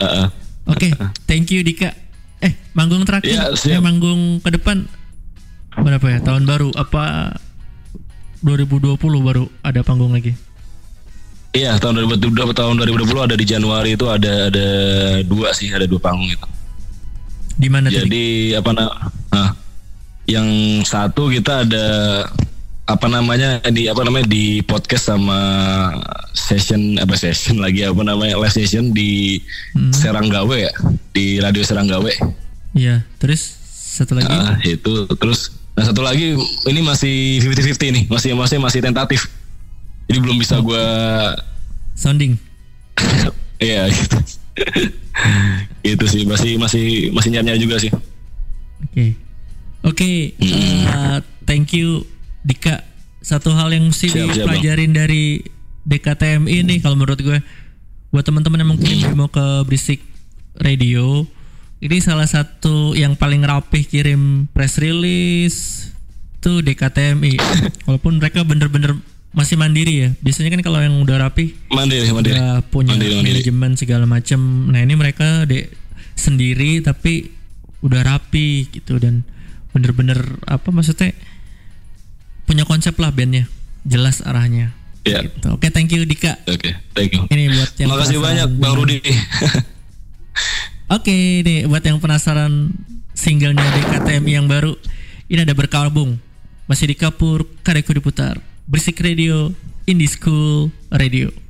[0.00, 0.28] Ah.
[0.66, 0.92] Oke,
[1.28, 1.92] thank you Dika.
[2.40, 4.84] Eh, manggung terakhir, Iya, eh, manggung ke depan
[5.80, 6.18] berapa ya?
[6.24, 7.36] Tahun baru apa
[8.44, 10.36] 2020 baru ada panggung lagi?
[11.56, 14.68] Iya tahun 2020 tahun 2020 ada di Januari itu ada ada
[15.24, 16.48] dua sih ada dua panggung itu.
[17.56, 18.04] Di mana tadi?
[18.04, 18.84] Jadi apa na
[19.32, 19.50] nah,
[20.28, 20.48] yang
[20.84, 21.86] satu kita ada
[22.86, 25.40] apa namanya di apa namanya di podcast sama
[26.36, 29.40] session apa session lagi apa namanya live session di
[29.96, 30.72] Seranggawe ya
[31.16, 32.12] di radio Seranggawe.
[32.76, 33.56] Iya, terus
[33.96, 34.28] satu lagi.
[34.28, 36.32] Ah, itu terus nah satu lagi
[36.72, 39.28] ini masih 50-50 nih masih masih masih tentatif.
[40.08, 40.84] Jadi belum bisa gua
[41.96, 42.36] Sounding.
[43.56, 44.20] Iya gitu.
[45.96, 47.88] itu sih masih masih masih nyari juga sih.
[48.84, 49.16] Oke.
[49.86, 52.04] Oke, eh, thank you
[52.44, 52.84] Dika.
[53.24, 55.40] Satu hal yang mesti Siap, siap, dipelajarin dari
[55.86, 57.38] DKTM ini kalau menurut gue
[58.10, 60.02] buat teman-teman yang mungkin mau ke Berisik
[60.58, 61.26] Radio
[61.76, 65.90] ini salah satu yang paling rapih kirim press release
[66.40, 67.36] tuh DKTMI
[67.86, 68.96] walaupun mereka bener-bener
[69.30, 72.40] masih mandiri ya biasanya kan kalau yang udah rapih Mandiri mandiri.
[72.40, 73.32] udah punya Mandiri, mandiri.
[73.44, 74.40] manajemen segala macam.
[74.72, 75.68] Nah ini mereka de
[76.16, 77.28] sendiri tapi
[77.84, 79.20] udah rapi gitu dan
[79.76, 80.16] bener-bener
[80.48, 81.12] apa maksudnya
[82.48, 83.44] punya konsep lah bandnya
[83.84, 84.72] jelas arahnya.
[85.04, 85.28] Iya.
[85.28, 85.52] Gitu.
[85.52, 86.40] Oke thank you Dika.
[86.48, 87.28] Oke, thank you.
[87.28, 88.98] Ini buat yang Makasih banyak Bang Rudi.
[90.86, 92.70] Oke nih buat yang penasaran
[93.10, 94.78] singlenya DKTM yang baru
[95.26, 96.14] ini ada berkabung
[96.70, 98.38] masih di Kapur Karyaku diputar
[98.70, 99.50] Berisik Radio
[99.82, 101.45] Indie School Radio.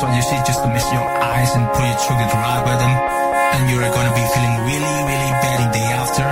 [0.00, 2.72] that's what you see just to miss your eyes and put your trigger dry by
[2.72, 2.88] them.
[2.88, 6.24] And you're gonna be feeling really, really bad the day after.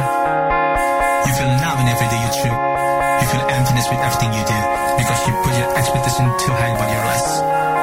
[1.29, 2.57] You feel numb in every day you trip.
[2.57, 4.65] You feel emptiness with everything you did
[4.97, 7.29] because you put your expectation too high about your life.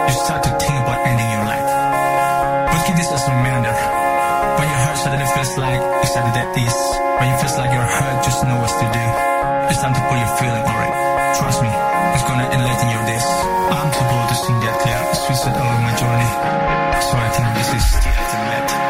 [0.09, 1.69] You start to think about ending your life.
[1.69, 3.77] But keep this as a reminder.
[4.57, 6.77] When your heart suddenly feels like it's at that is,
[7.21, 9.05] when it feels like your heart just knows what to do,
[9.69, 11.14] it's time to put your feeling alright.
[11.37, 13.27] Trust me, it's gonna enlighten your days.
[13.75, 16.31] I'm too bold to sing that clear, sweet set along my journey,
[17.07, 18.84] so I can resist the ultimate.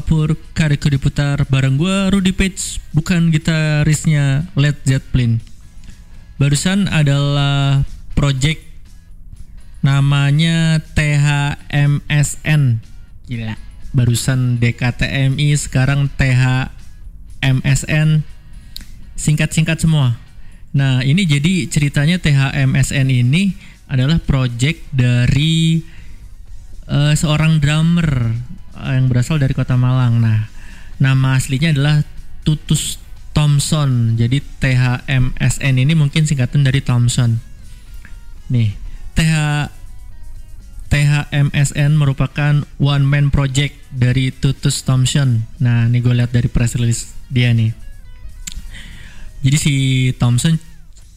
[0.00, 5.44] Kapur Kariko diputar bareng gua Rudy Page bukan gitarisnya Led Zeppelin.
[6.40, 7.84] Barusan adalah
[8.16, 8.64] project
[9.84, 12.80] namanya THMSN.
[13.28, 13.60] Gila.
[13.92, 18.24] Barusan DKTMI sekarang THMSN
[19.20, 20.16] singkat-singkat semua.
[20.72, 23.52] Nah, ini jadi ceritanya THMSN ini
[23.84, 25.84] adalah project dari
[26.88, 28.48] eh, seorang drummer
[28.88, 30.20] yang berasal dari Kota Malang.
[30.20, 30.48] Nah,
[30.96, 32.02] nama aslinya adalah
[32.42, 32.96] Tutus
[33.36, 34.16] Thompson.
[34.16, 37.40] Jadi THMSN ini mungkin singkatan dari Thompson.
[38.50, 38.74] Nih,
[39.14, 39.34] TH
[40.90, 45.46] THMSN merupakan one man project dari Tutus Thompson.
[45.62, 47.70] Nah, ini gue lihat dari press release dia nih.
[49.40, 49.74] Jadi si
[50.18, 50.69] Thompson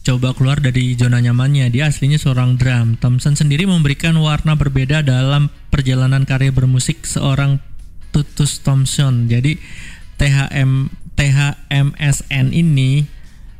[0.04, 1.72] coba keluar dari zona nyamannya.
[1.72, 3.00] Dia aslinya seorang drum.
[3.00, 7.58] Thompson sendiri memberikan warna berbeda dalam perjalanan karya bermusik seorang
[8.12, 9.26] Tutus Thompson.
[9.26, 9.56] Jadi
[10.20, 13.08] THM THMSN ini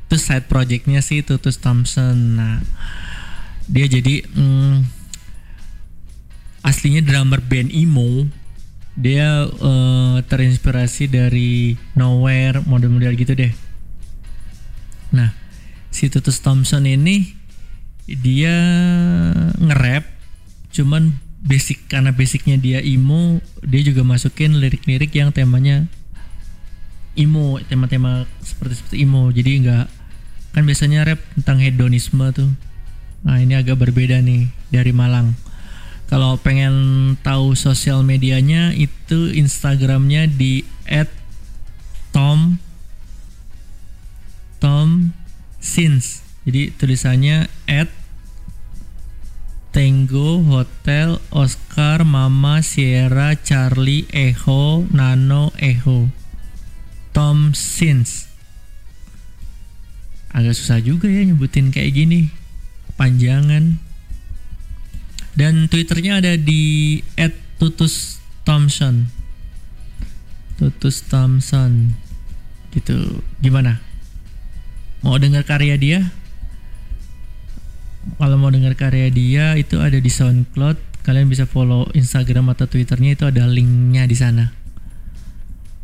[0.04, 2.38] itu side projectnya si Tutus Thompson.
[2.38, 2.60] Nah,
[3.66, 4.84] dia jadi mm,
[6.60, 8.28] aslinya drummer band emo.
[8.94, 13.50] Dia eh, terinspirasi dari Nowhere, model-model gitu deh.
[15.10, 15.34] Nah,
[15.94, 17.38] si Tutus Thompson ini
[18.10, 18.52] dia
[19.62, 20.02] nge-rap
[20.74, 21.14] cuman
[21.44, 25.86] basic karena basicnya dia emo, dia juga masukin lirik-lirik yang temanya
[27.14, 29.30] emo, tema-tema seperti seperti emo.
[29.30, 29.86] Jadi nggak
[30.50, 32.50] kan biasanya rap tentang hedonisme tuh.
[33.24, 35.32] Nah, ini agak berbeda nih dari Malang.
[36.10, 36.74] Kalau pengen
[37.24, 40.66] tahu sosial medianya itu Instagramnya di
[42.12, 42.60] @tom
[44.60, 45.12] Tom
[45.64, 46.20] Sins.
[46.44, 47.88] Jadi tulisannya at
[49.72, 56.12] Tango Hotel Oscar Mama Sierra Charlie Echo Nano Echo
[57.16, 58.28] Tom Sins.
[60.34, 62.28] Agak susah juga ya nyebutin kayak gini.
[62.98, 63.78] Panjangan.
[65.34, 67.02] Dan Twitternya ada di
[67.58, 69.10] @tutus Thompson.
[70.58, 71.94] Tutus Thompson.
[72.74, 73.22] Gitu.
[73.38, 73.83] Gimana?
[75.04, 76.00] Mau dengar karya dia?
[78.16, 81.04] Kalau mau dengar karya dia itu ada di SoundCloud.
[81.04, 84.56] Kalian bisa follow Instagram atau Twitternya itu ada linknya di sana.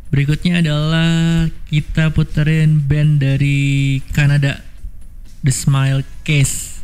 [0.09, 4.65] Berikutnya adalah kita puterin band dari Kanada,
[5.45, 6.81] The Smile Case.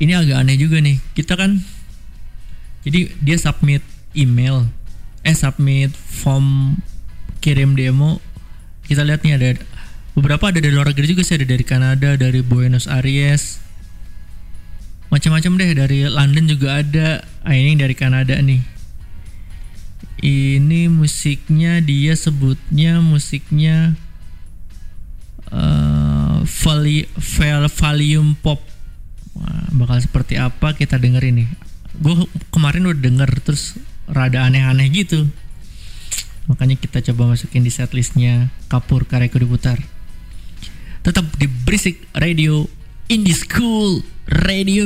[0.00, 0.96] Ini agak aneh juga nih.
[1.12, 1.60] Kita kan,
[2.88, 3.84] jadi dia submit
[4.16, 4.72] email,
[5.20, 6.80] eh submit form
[7.44, 8.24] kirim demo.
[8.88, 9.48] Kita lihat nih ada
[10.18, 13.62] beberapa ada dari luar negeri juga sih ada dari Kanada, dari Buenos Aires,
[15.14, 17.22] macam-macam deh dari London juga ada.
[17.46, 18.58] Ah, ini dari Kanada nih.
[20.18, 23.94] Ini musiknya dia sebutnya musiknya
[25.54, 28.58] uh, vali, val- volume pop.
[29.38, 31.46] Wah, bakal seperti apa kita denger ini.
[32.02, 33.78] Gue kemarin udah denger terus
[34.10, 35.30] rada aneh-aneh gitu.
[36.50, 39.78] Makanya kita coba masukin di setlistnya Kapur Kareko diputar.
[41.02, 42.66] Tetap di Berisik Radio
[43.08, 44.84] Indie School Radio.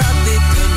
[0.00, 0.67] got it.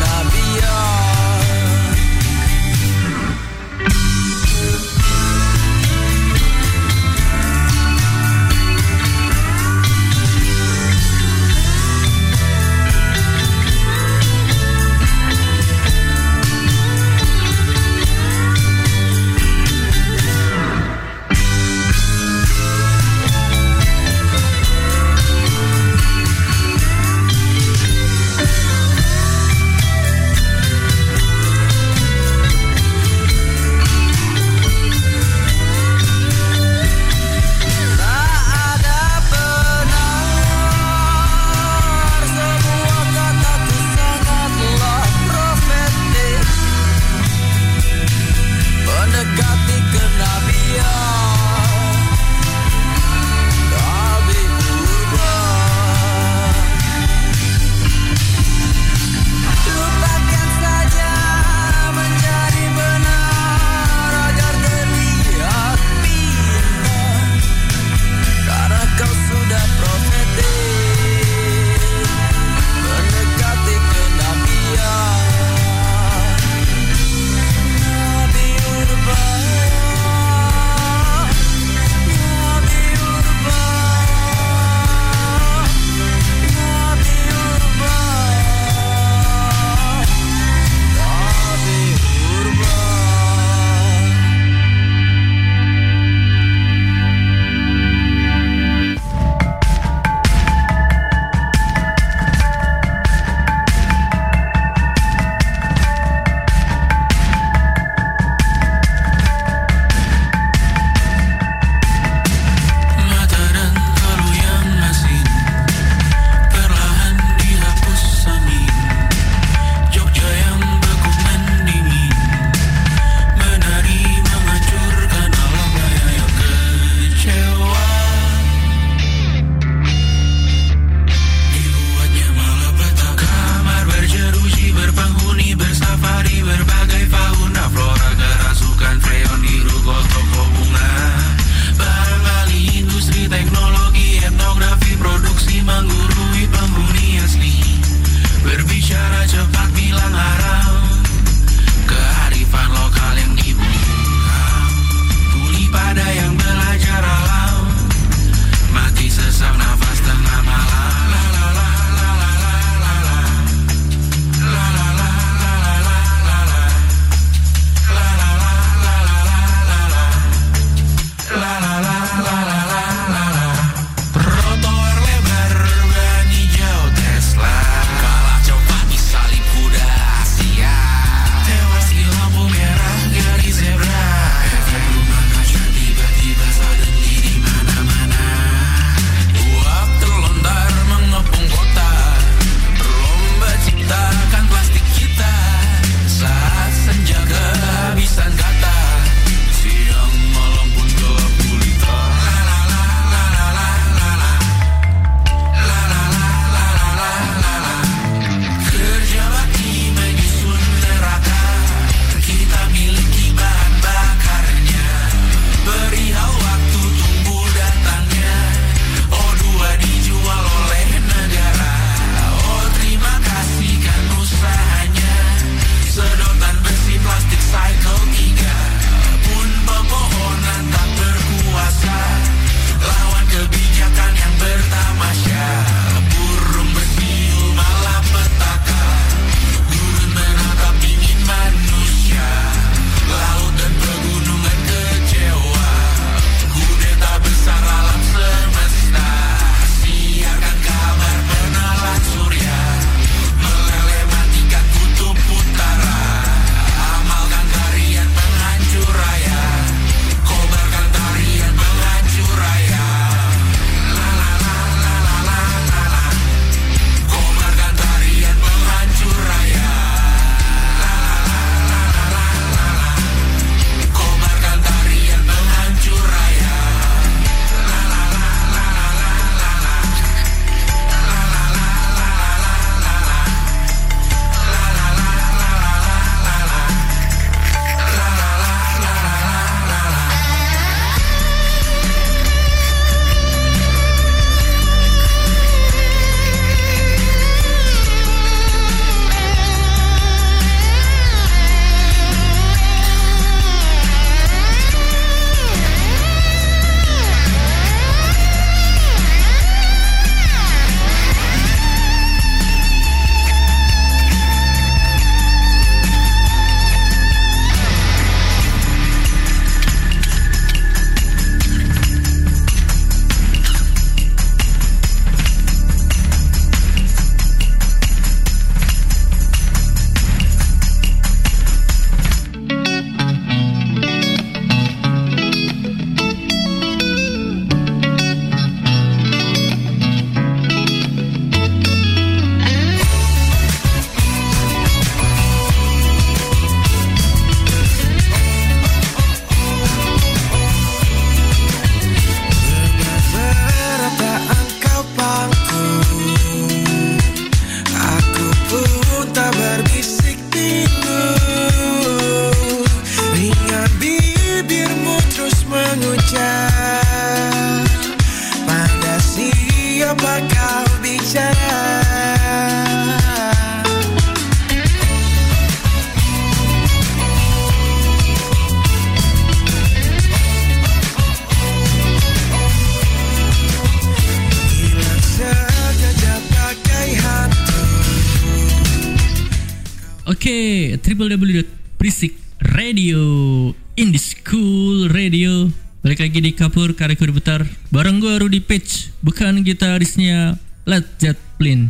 [396.42, 397.46] Kapur Kariko Diputar.
[397.70, 401.70] Bareng gue Rudy Page, bukan gitarisnya Led Zeppelin.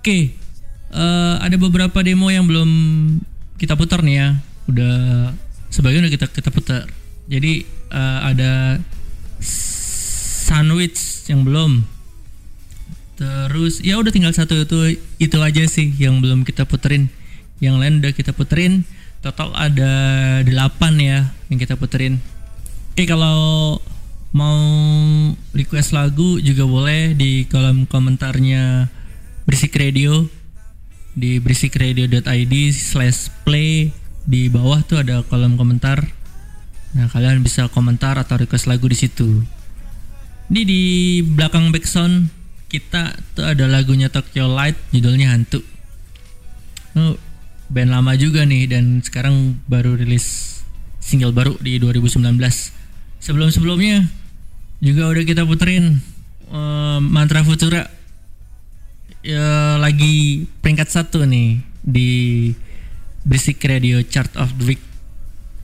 [0.00, 0.32] Oke,
[0.88, 2.70] eh, ada beberapa demo yang belum
[3.60, 4.28] kita putar nih ya.
[4.72, 4.96] Udah
[5.68, 6.88] sebagian udah kita kita putar.
[7.28, 8.80] Jadi eh, ada
[10.48, 11.84] sandwich yang belum.
[13.20, 17.12] Terus ya udah tinggal satu itu itu aja sih yang belum kita puterin.
[17.60, 18.88] Yang lain udah kita puterin.
[19.20, 19.92] Total ada
[20.40, 20.48] 8
[21.04, 22.16] ya yang kita puterin.
[22.94, 23.82] Oke kalau
[24.30, 24.62] mau
[25.50, 28.86] request lagu juga boleh di kolom komentarnya
[29.42, 30.30] Berisik Radio
[31.10, 33.90] di berisikradio.id slash play
[34.22, 36.06] di bawah tuh ada kolom komentar.
[36.94, 39.42] Nah kalian bisa komentar atau request lagu di situ.
[40.54, 40.82] Ini di
[41.26, 42.30] belakang backsound
[42.70, 45.66] kita tuh ada lagunya Tokyo Light judulnya Hantu.
[46.94, 47.18] Oh,
[47.74, 50.62] band lama juga nih dan sekarang baru rilis
[51.02, 52.83] single baru di 2019.
[53.24, 54.04] Sebelum-sebelumnya
[54.84, 55.96] juga udah kita puterin
[56.52, 57.88] eh, Mantra Futura
[59.24, 62.10] ya, lagi peringkat satu nih di
[63.24, 64.82] Basic Radio Chart of the Week.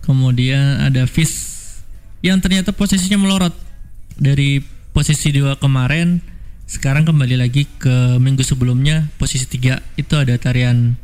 [0.00, 1.52] Kemudian ada Fish
[2.24, 3.52] yang ternyata posisinya melorot
[4.16, 4.64] dari
[4.96, 6.24] posisi dua kemarin
[6.64, 10.96] sekarang kembali lagi ke minggu sebelumnya posisi tiga itu ada tarian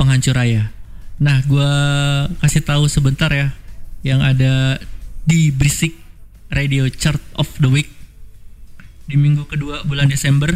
[0.00, 0.72] penghancur raya.
[1.20, 1.68] Nah, gua
[2.40, 3.52] kasih tahu sebentar ya
[4.00, 4.80] yang ada
[5.30, 5.94] di Brisik
[6.50, 7.86] Radio Chart of the Week
[9.06, 10.50] di minggu kedua bulan Desember.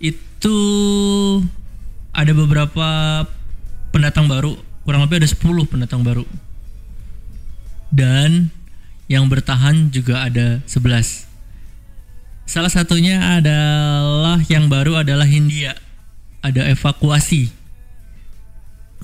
[0.00, 0.56] Itu
[2.16, 2.88] ada beberapa
[3.92, 6.24] pendatang baru kurang lebih ada 10 pendatang baru.
[7.92, 8.48] Dan
[9.12, 11.28] yang bertahan juga ada 11
[12.48, 15.76] salah satunya adalah yang baru adalah Hindia.
[16.40, 17.52] Ada evakuasi.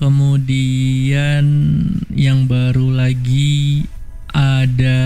[0.01, 1.45] Kemudian
[2.09, 3.85] yang baru lagi
[4.35, 4.99] ada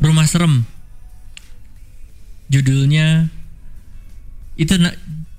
[0.00, 0.64] rumah serem.
[2.48, 3.28] Judulnya
[4.56, 4.72] itu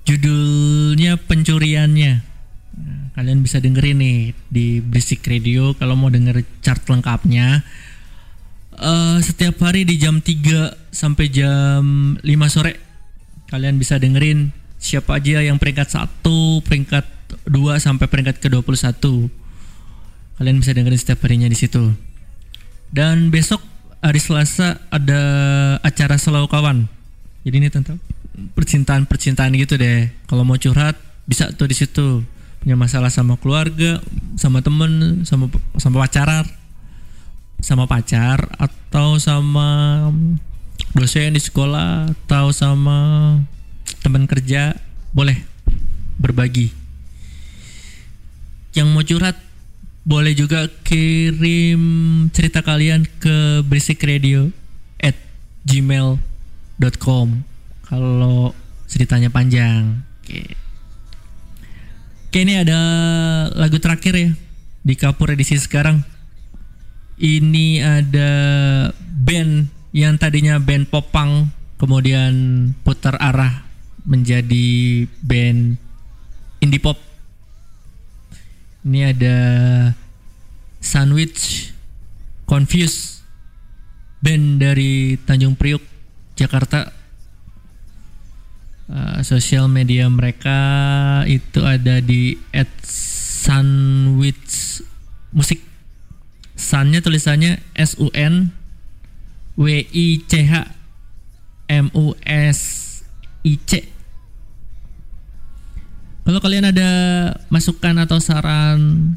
[0.06, 2.12] judulnya pencuriannya.
[2.80, 7.66] Nah, kalian bisa dengerin nih di Basic Radio kalau mau denger chart lengkapnya.
[8.80, 12.80] Eh, setiap hari di jam 3 sampai jam 5 sore
[13.52, 16.24] kalian bisa dengerin siapa aja yang peringkat 1
[16.64, 17.04] peringkat
[17.44, 19.28] 2 sampai peringkat ke 21
[20.40, 21.92] kalian bisa dengerin setiap harinya di situ
[22.90, 23.62] dan besok
[24.02, 25.22] hari Selasa ada
[25.86, 26.90] acara Selau Kawan.
[27.46, 28.02] Jadi ini tentang
[28.54, 30.10] percintaan percintaan gitu deh.
[30.26, 32.26] Kalau mau curhat bisa tuh di situ.
[32.60, 34.04] Punya masalah sama keluarga
[34.36, 35.48] sama temen sama
[35.80, 36.44] sama pacaran
[37.60, 40.08] sama pacar atau sama
[40.92, 42.98] dosen di sekolah atau sama
[44.04, 44.76] teman kerja.
[45.16, 45.40] Boleh
[46.20, 46.72] berbagi.
[48.76, 49.36] Yang mau curhat
[50.00, 51.82] boleh juga kirim
[52.32, 54.48] cerita kalian ke basic radio
[54.96, 55.16] at
[55.68, 57.26] gmail.com
[57.84, 58.56] kalau
[58.88, 60.00] ceritanya panjang.
[60.22, 60.56] Oke.
[62.30, 62.80] Oke ini ada
[63.58, 64.30] lagu terakhir ya
[64.86, 66.00] di kapur edisi sekarang.
[67.20, 68.32] Ini ada
[68.96, 72.32] band yang tadinya band popang kemudian
[72.86, 73.66] putar arah
[74.06, 75.76] menjadi band
[76.62, 77.09] indie pop
[78.86, 79.36] ini ada
[80.80, 81.70] Sandwich
[82.48, 83.20] Confuse
[84.20, 85.84] band dari Tanjung Priuk
[86.36, 87.00] Jakarta
[88.90, 90.58] Uh, sosial media mereka
[91.30, 92.34] itu ada di
[92.82, 94.82] @sandwich
[95.30, 95.62] musik
[96.58, 98.50] Sunnya tulisannya S U N
[99.54, 100.74] W I C H
[101.72, 102.60] M U S
[103.46, 103.86] I C.
[106.30, 106.90] Kalau kalian ada
[107.50, 109.10] masukan atau saran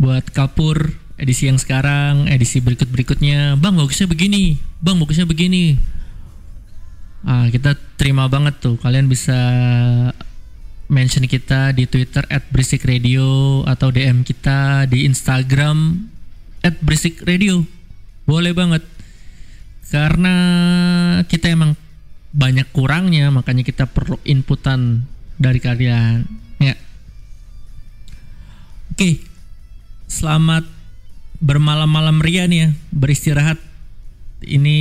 [0.00, 5.76] buat kapur edisi yang sekarang, edisi berikut-berikutnya, Bang bagusnya begini, Bang bagusnya begini.
[7.20, 8.80] Ah, kita terima banget tuh.
[8.80, 9.36] Kalian bisa
[10.88, 16.00] mention kita di Twitter @berisikradio atau DM kita di Instagram
[16.64, 17.60] @berisikradio.
[18.24, 18.80] Boleh banget.
[19.92, 20.32] Karena
[21.28, 21.76] kita emang
[22.32, 26.24] banyak kurangnya, makanya kita perlu inputan dari kalian.
[26.60, 26.74] Ya.
[28.92, 29.22] Oke.
[30.06, 30.64] Selamat
[31.42, 33.58] bermalam-malam ria nih ya, beristirahat.
[34.40, 34.78] Ini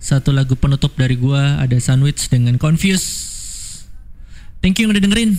[0.00, 3.28] satu lagu penutup dari gua ada Sandwich dengan Confuse.
[4.64, 5.36] Thank you yang udah dengerin.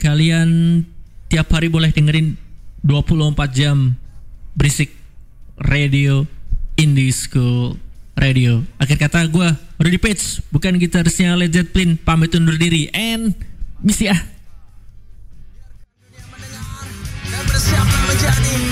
[0.00, 0.48] Kalian
[1.28, 2.40] tiap hari boleh dengerin
[2.80, 3.98] 24 jam
[4.56, 4.96] berisik
[5.60, 6.24] radio
[6.80, 7.76] Indie School
[8.16, 8.64] Radio.
[8.80, 13.32] Akhir kata gua Rudy Page bukan gitarisnya Led Zeppelin pamit undur diri and
[13.80, 14.20] misi ah.
[17.30, 18.69] dan bersiaplah menjadi